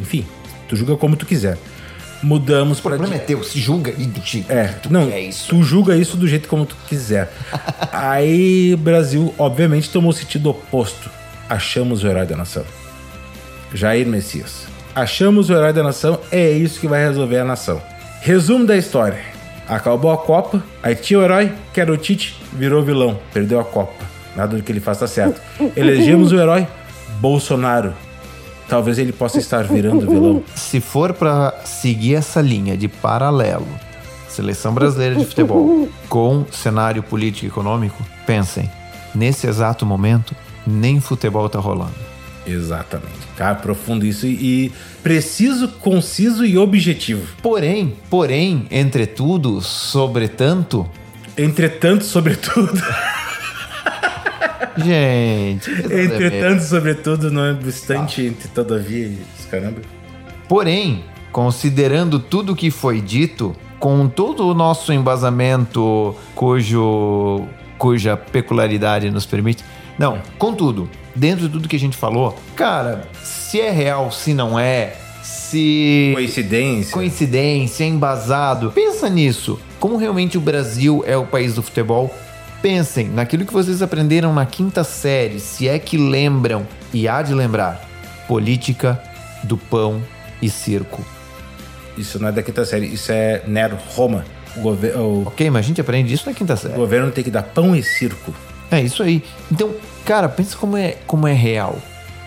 Enfim, 0.00 0.24
tu 0.68 0.76
julga 0.76 0.96
como 0.96 1.16
tu 1.16 1.26
quiser. 1.26 1.58
Mudamos 2.24 2.80
para. 2.80 2.94
O 2.94 2.98
problema 2.98 3.22
é 3.22 3.24
teu, 3.24 3.44
se 3.44 3.60
julga 3.60 3.90
e 3.90 4.06
diga. 4.06 4.52
É, 4.52 4.68
tu 4.68 4.90
não, 4.90 5.10
é 5.10 5.20
isso. 5.20 5.48
tu 5.48 5.62
julga 5.62 5.94
isso 5.94 6.16
do 6.16 6.26
jeito 6.26 6.48
como 6.48 6.64
tu 6.64 6.74
quiser. 6.88 7.30
Aí 7.92 8.72
o 8.72 8.78
Brasil, 8.78 9.34
obviamente, 9.36 9.90
tomou 9.90 10.10
o 10.10 10.14
sentido 10.14 10.48
oposto. 10.48 11.10
Achamos 11.48 12.02
o 12.02 12.08
herói 12.08 12.24
da 12.24 12.34
nação. 12.34 12.64
Jair 13.74 14.06
Messias. 14.06 14.66
Achamos 14.94 15.50
o 15.50 15.52
herói 15.52 15.72
da 15.72 15.82
nação, 15.82 16.18
é 16.30 16.50
isso 16.50 16.80
que 16.80 16.86
vai 16.86 17.04
resolver 17.04 17.38
a 17.38 17.44
nação. 17.44 17.82
Resumo 18.20 18.64
da 18.64 18.76
história. 18.76 19.18
Acabou 19.68 20.12
a 20.12 20.16
Copa, 20.16 20.62
aí 20.82 20.94
tinha 20.94 21.18
o 21.18 21.22
herói, 21.22 21.52
que 21.72 21.80
era 21.80 21.92
o 21.92 21.96
Tite, 21.96 22.40
virou 22.52 22.82
vilão, 22.82 23.18
perdeu 23.32 23.58
a 23.58 23.64
Copa. 23.64 24.04
Nada 24.36 24.56
do 24.56 24.62
que 24.62 24.70
ele 24.70 24.80
faça 24.80 25.06
certo. 25.06 25.40
Elegemos 25.76 26.32
o 26.32 26.38
herói, 26.38 26.66
Bolsonaro. 27.20 27.92
Talvez 28.68 28.98
ele 28.98 29.12
possa 29.12 29.38
estar 29.38 29.64
virando 29.64 30.08
vilão. 30.08 30.42
Se 30.54 30.80
for 30.80 31.12
para 31.12 31.54
seguir 31.64 32.14
essa 32.14 32.40
linha 32.40 32.76
de 32.76 32.88
paralelo, 32.88 33.66
seleção 34.28 34.72
brasileira 34.72 35.16
de 35.16 35.24
futebol 35.24 35.88
com 36.08 36.44
cenário 36.50 37.02
político 37.02 37.46
e 37.46 37.48
econômico, 37.48 38.02
pensem, 38.26 38.70
nesse 39.14 39.46
exato 39.46 39.84
momento, 39.84 40.34
nem 40.66 41.00
futebol 41.00 41.48
tá 41.48 41.58
rolando. 41.58 41.94
Exatamente. 42.46 43.26
Cara, 43.36 43.54
profundo 43.54 44.04
isso 44.04 44.26
e 44.26 44.72
preciso, 45.02 45.68
conciso 45.68 46.44
e 46.44 46.58
objetivo. 46.58 47.26
Porém, 47.42 47.94
porém, 48.10 48.66
entretudo, 48.70 49.60
sobretanto. 49.60 50.88
Entretanto, 51.36 52.04
sobretudo. 52.04 52.72
Gente. 54.76 55.70
Entretanto, 55.70 56.62
sobretudo, 56.62 57.30
não 57.30 57.44
é 57.44 57.52
obstante, 57.52 58.22
ah. 58.22 58.24
entre 58.24 58.48
todavia 58.48 59.06
e 59.06 59.18
caramba. 59.50 59.80
Porém, 60.48 61.04
considerando 61.30 62.18
tudo 62.18 62.54
que 62.54 62.70
foi 62.70 63.00
dito, 63.00 63.54
com 63.78 64.08
todo 64.08 64.46
o 64.46 64.54
nosso 64.54 64.92
embasamento 64.92 66.14
cujo, 66.34 67.46
cuja 67.78 68.16
peculiaridade 68.16 69.10
nos 69.10 69.26
permite. 69.26 69.64
Não, 69.98 70.20
contudo, 70.38 70.88
dentro 71.14 71.46
de 71.46 71.52
tudo 71.52 71.68
que 71.68 71.76
a 71.76 71.78
gente 71.78 71.96
falou, 71.96 72.36
cara, 72.56 73.08
se 73.22 73.60
é 73.60 73.70
real, 73.70 74.10
se 74.10 74.34
não 74.34 74.58
é, 74.58 74.96
se. 75.22 76.10
Coincidência. 76.14 76.92
Coincidência, 76.92 77.84
embasado. 77.84 78.72
Pensa 78.72 79.08
nisso. 79.08 79.58
Como 79.78 79.96
realmente 79.96 80.38
o 80.38 80.40
Brasil 80.40 81.04
é 81.06 81.16
o 81.16 81.26
país 81.26 81.54
do 81.54 81.62
futebol, 81.62 82.12
Pensem 82.64 83.08
naquilo 83.08 83.44
que 83.44 83.52
vocês 83.52 83.82
aprenderam 83.82 84.32
na 84.32 84.46
quinta 84.46 84.82
série, 84.84 85.38
se 85.38 85.68
é 85.68 85.78
que 85.78 85.98
lembram, 85.98 86.66
e 86.94 87.06
há 87.06 87.20
de 87.20 87.34
lembrar: 87.34 87.86
política 88.26 88.98
do 89.42 89.58
pão 89.58 90.02
e 90.40 90.48
circo. 90.48 91.04
Isso 91.94 92.18
não 92.18 92.28
é 92.28 92.32
da 92.32 92.42
quinta 92.42 92.64
série, 92.64 92.86
isso 92.86 93.12
é 93.12 93.42
Nero 93.46 93.76
Roma. 93.88 94.24
O 94.56 94.62
governo. 94.62 95.24
Ok, 95.26 95.50
mas 95.50 95.62
a 95.62 95.68
gente 95.68 95.78
aprende 95.82 96.14
isso 96.14 96.26
na 96.26 96.34
quinta 96.34 96.56
série. 96.56 96.72
O 96.72 96.78
governo 96.78 97.10
tem 97.10 97.22
que 97.22 97.30
dar 97.30 97.42
pão 97.42 97.76
e 97.76 97.82
circo. 97.82 98.32
É 98.70 98.80
isso 98.80 99.02
aí. 99.02 99.22
Então, 99.52 99.74
cara, 100.06 100.26
pensa 100.26 100.56
como 100.56 100.74
é, 100.74 100.96
como 101.06 101.28
é 101.28 101.34
real. 101.34 101.76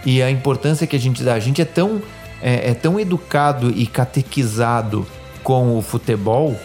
E 0.05 0.21
a 0.21 0.29
importância 0.29 0.85
que 0.85 0.95
a 0.95 0.99
gente 0.99 1.23
dá. 1.23 1.33
A 1.33 1.39
gente 1.39 1.63
é 1.63 1.65
tão, 1.65 1.99
é, 2.43 2.69
é 2.69 2.73
tão 2.75 2.99
educado 2.99 3.71
e 3.75 3.87
catequizado 3.87 5.03
com 5.41 5.75
o 5.75 5.81
futebol, 5.81 6.55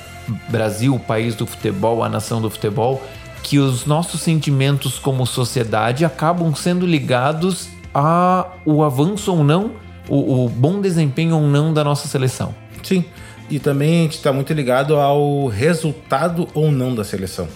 Brasil, 0.50 0.94
o 0.94 1.00
país 1.00 1.34
do 1.34 1.46
futebol, 1.46 2.04
a 2.04 2.08
nação 2.10 2.38
do 2.38 2.50
futebol, 2.50 3.02
que 3.42 3.58
os 3.58 3.84
nossos 3.84 4.20
sentimentos 4.20 4.98
como 4.98 5.26
sociedade 5.26 6.04
acabam 6.04 6.54
sendo 6.54 6.86
ligados 6.86 7.68
a 7.94 8.46
o 8.64 8.82
avanço 8.82 9.32
ou 9.32 9.44
não, 9.44 9.72
o, 10.08 10.44
o 10.44 10.48
bom 10.48 10.80
desempenho 10.80 11.36
ou 11.36 11.42
não 11.42 11.72
da 11.72 11.84
nossa 11.84 12.08
seleção. 12.08 12.54
Sim, 12.82 13.04
e 13.50 13.58
também 13.58 14.00
a 14.00 14.02
gente 14.04 14.16
está 14.16 14.32
muito 14.32 14.52
ligado 14.52 14.96
ao 14.96 15.46
resultado 15.46 16.48
ou 16.54 16.72
não 16.72 16.94
da 16.94 17.04
seleção. 17.04 17.48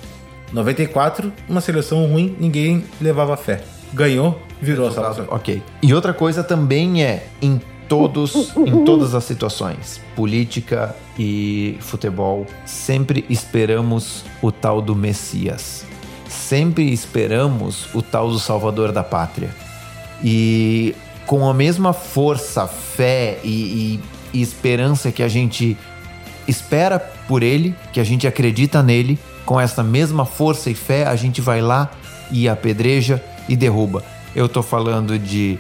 94, 0.52 1.32
uma 1.48 1.60
seleção 1.60 2.06
ruim, 2.06 2.36
ninguém 2.38 2.84
levava 3.00 3.36
fé. 3.36 3.62
Ganhou, 3.92 4.40
virou 4.60 4.88
a 4.88 4.92
salvação. 4.92 5.26
Ok. 5.28 5.62
E 5.82 5.94
outra 5.94 6.12
coisa 6.12 6.44
também 6.44 7.02
é, 7.02 7.26
em 7.40 7.60
todos, 7.88 8.56
em 8.56 8.84
todas 8.84 9.14
as 9.14 9.24
situações, 9.24 10.00
política 10.14 10.94
e 11.18 11.76
futebol, 11.80 12.46
sempre 12.64 13.24
esperamos 13.28 14.24
o 14.42 14.50
tal 14.52 14.82
do 14.82 14.94
Messias. 14.94 15.84
Sempre 16.28 16.92
esperamos 16.92 17.92
o 17.94 18.02
tal 18.02 18.30
do 18.30 18.38
Salvador 18.38 18.92
da 18.92 19.02
Pátria. 19.02 19.50
E 20.22 20.94
com 21.26 21.48
a 21.48 21.54
mesma 21.54 21.92
força, 21.92 22.66
fé 22.66 23.38
e, 23.42 24.00
e, 24.32 24.38
e 24.38 24.42
esperança 24.42 25.10
que 25.10 25.22
a 25.22 25.28
gente 25.28 25.76
espera 26.46 26.98
por 26.98 27.42
ele, 27.42 27.74
que 27.92 28.00
a 28.00 28.04
gente 28.04 28.26
acredita 28.26 28.82
nele, 28.82 29.18
com 29.44 29.60
essa 29.60 29.82
mesma 29.82 30.24
força 30.24 30.70
e 30.70 30.74
fé, 30.74 31.06
a 31.06 31.16
gente 31.16 31.40
vai 31.40 31.60
lá 31.60 31.90
e 32.30 32.48
apedreja 32.48 33.22
e 33.48 33.56
derruba. 33.56 34.02
Eu 34.34 34.48
tô 34.48 34.62
falando 34.62 35.18
de 35.18 35.58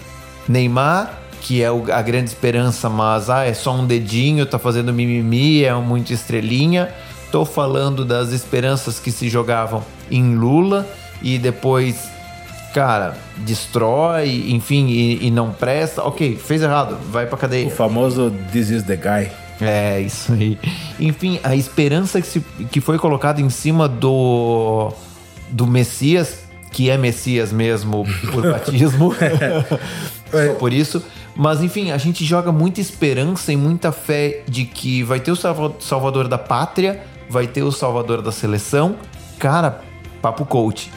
Neymar, 0.48 1.25
que 1.40 1.62
é 1.62 1.68
a 1.68 2.02
grande 2.02 2.28
esperança, 2.28 2.88
mas 2.88 3.30
ah, 3.30 3.44
é 3.44 3.54
só 3.54 3.74
um 3.74 3.86
dedinho, 3.86 4.46
tá 4.46 4.58
fazendo 4.58 4.92
mimimi, 4.92 5.64
é 5.64 5.74
muito 5.74 6.12
estrelinha. 6.12 6.88
Tô 7.30 7.44
falando 7.44 8.04
das 8.04 8.32
esperanças 8.32 8.98
que 8.98 9.10
se 9.10 9.28
jogavam 9.28 9.84
em 10.10 10.34
Lula 10.34 10.86
e 11.20 11.38
depois, 11.38 12.08
cara, 12.72 13.16
destrói, 13.38 14.46
enfim, 14.48 14.86
e, 14.86 15.26
e 15.26 15.30
não 15.30 15.50
presta. 15.50 16.02
Ok, 16.02 16.36
fez 16.36 16.62
errado, 16.62 16.96
vai 17.10 17.26
pra 17.26 17.36
cadeia. 17.36 17.66
O 17.66 17.70
famoso 17.70 18.32
This 18.52 18.70
is 18.70 18.82
the 18.84 18.96
guy. 18.96 19.30
É, 19.60 20.00
isso 20.00 20.32
aí. 20.32 20.58
Enfim, 21.00 21.40
a 21.42 21.56
esperança 21.56 22.20
que, 22.20 22.26
se, 22.26 22.40
que 22.70 22.80
foi 22.80 22.98
colocada 22.98 23.40
em 23.40 23.50
cima 23.50 23.88
do, 23.88 24.92
do 25.50 25.66
Messias, 25.66 26.40
que 26.70 26.90
é 26.90 26.98
Messias 26.98 27.52
mesmo 27.52 28.06
por 28.32 28.42
batismo, 28.42 29.14
só 30.30 30.54
por 30.54 30.72
isso. 30.72 31.02
Mas 31.34 31.62
enfim, 31.62 31.90
a 31.90 31.98
gente 31.98 32.24
joga 32.24 32.50
muita 32.50 32.80
esperança 32.80 33.52
e 33.52 33.56
muita 33.56 33.92
fé 33.92 34.42
de 34.48 34.64
que 34.64 35.02
vai 35.02 35.20
ter 35.20 35.30
o 35.30 35.36
salvador 35.80 36.28
da 36.28 36.38
pátria, 36.38 37.02
vai 37.28 37.46
ter 37.46 37.62
o 37.62 37.70
salvador 37.70 38.22
da 38.22 38.32
seleção. 38.32 38.96
Cara, 39.38 39.82
papo 40.22 40.46
coach. 40.46 40.90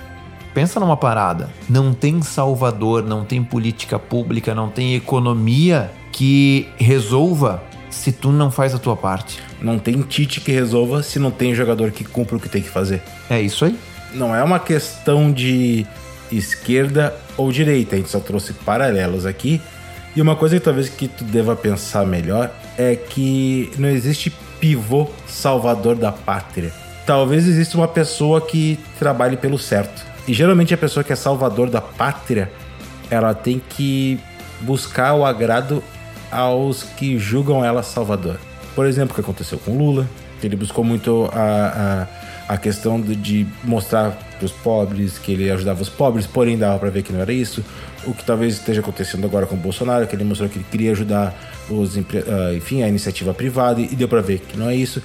Pensa 0.54 0.80
numa 0.80 0.98
parada. 0.98 1.50
Não 1.70 1.94
tem 1.94 2.22
salvador, 2.22 3.04
não 3.04 3.24
tem 3.26 3.44
política 3.44 4.00
pública, 4.00 4.56
não 4.56 4.70
tem 4.70 4.96
economia 4.96 5.92
que 6.12 6.68
resolva 6.78 7.63
se 7.89 8.12
tu 8.12 8.32
não 8.32 8.50
faz 8.50 8.74
a 8.74 8.80
tua 8.80 8.96
parte. 8.96 9.42
Não 9.62 9.78
tem 9.78 10.02
Tite 10.02 10.39
que 10.39 10.52
resolva 10.52 11.04
se 11.04 11.20
não 11.20 11.32
tem 11.32 11.54
jogador 11.54 11.92
que 11.92 12.04
cumpra 12.04 12.38
o 12.38 12.39
que 12.39 12.50
tem 12.50 12.62
que 12.62 12.70
fazer. 12.70 13.02
É 13.30 13.42
isso 13.42 13.65
aí. 13.65 13.78
Não 14.13 14.34
é 14.34 14.44
uma 14.44 14.60
questão 14.60 15.32
de 15.32 15.86
esquerda 16.32 17.15
ou 17.39 17.52
direita, 17.52 17.95
a 17.95 17.97
gente 17.97 18.10
só 18.10 18.19
trouxe 18.19 18.54
paralelos 18.54 19.25
aqui. 19.25 19.62
E 20.15 20.21
uma 20.21 20.36
coisa 20.36 20.58
que 20.60 20.65
talvez 20.65 20.89
que 20.89 21.08
tu 21.08 21.23
deva 21.23 21.56
pensar 21.56 22.06
melhor 22.06 22.52
é 22.78 22.95
que 22.95 23.71
não 23.78 23.88
existe 23.88 24.30
pivô 24.60 25.10
salvador 25.25 25.95
da 25.95 26.12
pátria. 26.12 26.73
Talvez 27.06 27.47
exista 27.47 27.78
uma 27.78 27.88
pessoa 27.88 28.41
que 28.41 28.78
trabalhe 28.97 29.38
pelo 29.38 29.58
certo. 29.58 30.06
E 30.28 30.34
geralmente 30.34 30.73
a 30.73 30.78
pessoa 30.78 31.04
que 31.04 31.13
é 31.13 31.15
salvador 31.15 31.69
da 31.69 31.80
pátria, 31.80 32.52
ela 33.10 33.34
tem 33.34 33.62
que 33.69 34.19
buscar 34.62 35.13
o 35.13 35.25
agrado 35.25 35.82
aos 36.30 36.84
que 36.84 37.17
julgam 37.17 37.63
ela 37.63 37.82
salvador. 37.82 38.38
Por 38.75 38.86
exemplo, 38.86 39.13
o 39.13 39.15
que 39.15 39.21
aconteceu 39.21 39.58
com 39.60 39.78
Lula, 39.78 40.08
ele 40.43 40.56
buscou 40.56 40.84
muito 40.84 41.30
a, 41.34 41.38
a, 41.39 42.08
a 42.50 42.58
questão 42.58 43.00
de, 43.00 43.16
de 43.16 43.48
mostrar 43.64 44.10
para 44.10 44.44
os 44.44 44.52
pobres 44.52 45.20
que 45.20 45.34
ele 45.34 45.52
ajudava 45.52 45.84
os 45.84 45.88
pobres, 45.88 46.26
porém 46.26 46.58
dava 46.58 46.80
para 46.80 46.90
ver 46.90 47.04
que 47.04 47.14
não 47.14 47.22
era 47.22 47.32
isso. 47.32 47.64
O 48.08 48.12
que 48.12 48.26
talvez 48.26 48.56
esteja 48.56 48.82
acontecendo 48.82 49.24
agora 49.24 49.46
com 49.46 49.54
o 49.54 49.58
Bolsonaro, 49.60 50.08
que 50.08 50.16
ele 50.16 50.24
mostrou 50.24 50.50
que 50.50 50.58
ele 50.58 50.66
queria 50.72 50.92
ajudar 50.94 51.40
os, 51.70 51.96
uh, 51.96 52.00
enfim, 52.58 52.82
a 52.82 52.88
iniciativa 52.88 53.36
privada 53.36 53.80
e 53.80 53.96
deu 53.96 54.08
para 54.08 54.22
ver 54.22 54.40
que 54.40 54.58
não 54.58 54.68
é 54.68 54.76
isso. 54.76 55.00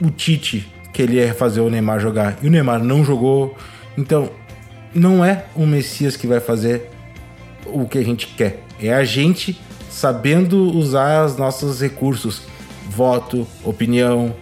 O 0.00 0.10
Tite, 0.10 0.72
que 0.92 1.02
ele 1.02 1.16
ia 1.16 1.34
fazer 1.34 1.60
o 1.60 1.68
Neymar 1.68 1.98
jogar 1.98 2.38
e 2.40 2.46
o 2.46 2.50
Neymar 2.50 2.84
não 2.84 3.04
jogou. 3.04 3.56
Então, 3.98 4.30
não 4.94 5.24
é 5.24 5.46
o 5.56 5.66
Messias 5.66 6.16
que 6.16 6.28
vai 6.28 6.38
fazer 6.38 6.88
o 7.66 7.88
que 7.88 7.98
a 7.98 8.04
gente 8.04 8.28
quer. 8.28 8.62
É 8.80 8.94
a 8.94 9.02
gente 9.02 9.60
sabendo 9.90 10.70
usar 10.70 11.24
os 11.26 11.36
nossos 11.36 11.80
recursos, 11.80 12.42
voto, 12.88 13.44
opinião, 13.64 14.36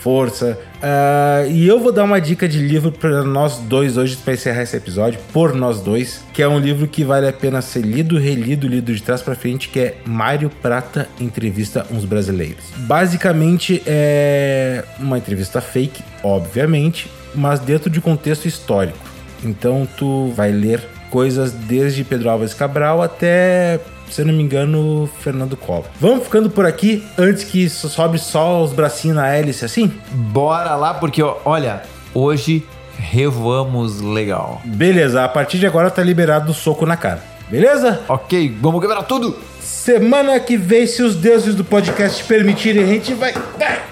força. 0.00 0.58
Uh, 0.76 1.50
e 1.50 1.66
eu 1.66 1.80
vou 1.80 1.92
dar 1.92 2.04
uma 2.04 2.20
dica 2.20 2.48
de 2.48 2.58
livro 2.58 2.92
para 2.92 3.24
nós 3.24 3.58
dois 3.58 3.96
hoje 3.96 4.16
para 4.16 4.34
encerrar 4.34 4.62
esse 4.62 4.76
episódio, 4.76 5.18
por 5.32 5.54
nós 5.54 5.80
dois, 5.80 6.24
que 6.32 6.42
é 6.42 6.48
um 6.48 6.58
livro 6.58 6.86
que 6.86 7.04
vale 7.04 7.28
a 7.28 7.32
pena 7.32 7.60
ser 7.60 7.80
lido, 7.80 8.18
relido, 8.18 8.68
lido 8.68 8.94
de 8.94 9.02
trás 9.02 9.22
para 9.22 9.34
frente, 9.34 9.68
que 9.68 9.80
é 9.80 9.96
Mário 10.04 10.50
Prata 10.50 11.08
entrevista 11.20 11.86
uns 11.90 12.04
brasileiros. 12.04 12.64
Basicamente 12.78 13.82
é 13.86 14.84
uma 14.98 15.18
entrevista 15.18 15.60
fake, 15.60 16.02
obviamente, 16.22 17.10
mas 17.34 17.60
dentro 17.60 17.90
de 17.90 18.00
contexto 18.00 18.46
histórico. 18.46 18.98
Então 19.44 19.86
tu 19.96 20.32
vai 20.34 20.50
ler 20.50 20.80
coisas 21.10 21.52
desde 21.52 22.04
Pedro 22.04 22.30
Álvares 22.30 22.54
Cabral 22.54 23.02
até 23.02 23.80
se 24.10 24.22
eu 24.22 24.26
não 24.26 24.32
me 24.32 24.42
engano, 24.42 25.08
Fernando 25.20 25.56
Collor. 25.56 25.84
Vamos 26.00 26.24
ficando 26.24 26.50
por 26.50 26.64
aqui 26.64 27.06
antes 27.16 27.44
que 27.44 27.68
sobe 27.68 28.18
só 28.18 28.62
os 28.62 28.72
bracinhos 28.72 29.16
na 29.16 29.28
hélice 29.28 29.64
assim? 29.64 29.92
Bora 30.10 30.74
lá, 30.76 30.94
porque 30.94 31.22
olha, 31.22 31.82
hoje 32.14 32.66
revoamos 32.96 34.00
legal. 34.00 34.60
Beleza, 34.64 35.24
a 35.24 35.28
partir 35.28 35.58
de 35.58 35.66
agora 35.66 35.90
tá 35.90 36.02
liberado 36.02 36.50
o 36.50 36.54
soco 36.54 36.86
na 36.86 36.96
cara. 36.96 37.22
Beleza? 37.48 38.00
Ok, 38.08 38.56
vamos 38.60 38.80
quebrar 38.80 39.02
tudo. 39.02 39.38
Semana 39.60 40.38
que 40.40 40.56
vem, 40.56 40.86
se 40.86 41.02
os 41.02 41.14
deuses 41.14 41.54
do 41.54 41.64
podcast 41.64 42.22
permitirem, 42.24 42.84
a 42.84 42.86
gente 42.86 43.14
vai 43.14 43.32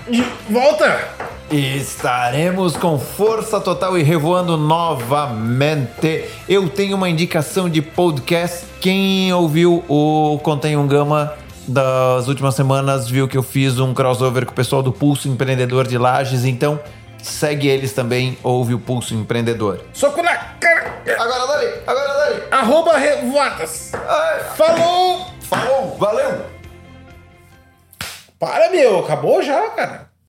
de 0.08 0.24
volta. 0.50 1.15
Estaremos 1.50 2.76
com 2.76 2.98
força 2.98 3.60
total 3.60 3.96
e 3.96 4.02
revoando 4.02 4.56
novamente. 4.56 6.24
Eu 6.48 6.68
tenho 6.68 6.96
uma 6.96 7.08
indicação 7.08 7.68
de 7.68 7.80
podcast. 7.80 8.66
Quem 8.80 9.32
ouviu 9.32 9.84
o 9.88 10.40
Contém 10.42 10.76
um 10.76 10.88
Gama 10.88 11.34
das 11.68 12.26
últimas 12.26 12.56
semanas 12.56 13.08
viu 13.08 13.28
que 13.28 13.36
eu 13.36 13.44
fiz 13.44 13.78
um 13.78 13.94
crossover 13.94 14.44
com 14.44 14.50
o 14.50 14.54
pessoal 14.54 14.82
do 14.82 14.92
Pulso 14.92 15.28
Empreendedor 15.28 15.86
de 15.86 15.96
Lages, 15.96 16.44
então 16.44 16.80
segue 17.22 17.68
eles 17.68 17.92
também, 17.92 18.36
ouve 18.42 18.74
o 18.74 18.78
Pulso 18.80 19.14
Empreendedor. 19.14 19.80
Soco 19.92 20.22
na 20.22 20.36
cara! 20.36 21.00
Agora 21.16 21.46
dali, 21.46 21.74
agora 21.86 22.08
dali! 22.08 22.42
Arroba 22.50 22.96
Revoadas! 22.96 23.92
Falou! 24.56 25.26
Falou, 25.42 25.96
valeu! 25.96 26.44
Para, 28.38 28.68
meu, 28.70 28.98
acabou 28.98 29.40
já, 29.42 29.70
cara. 29.70 30.15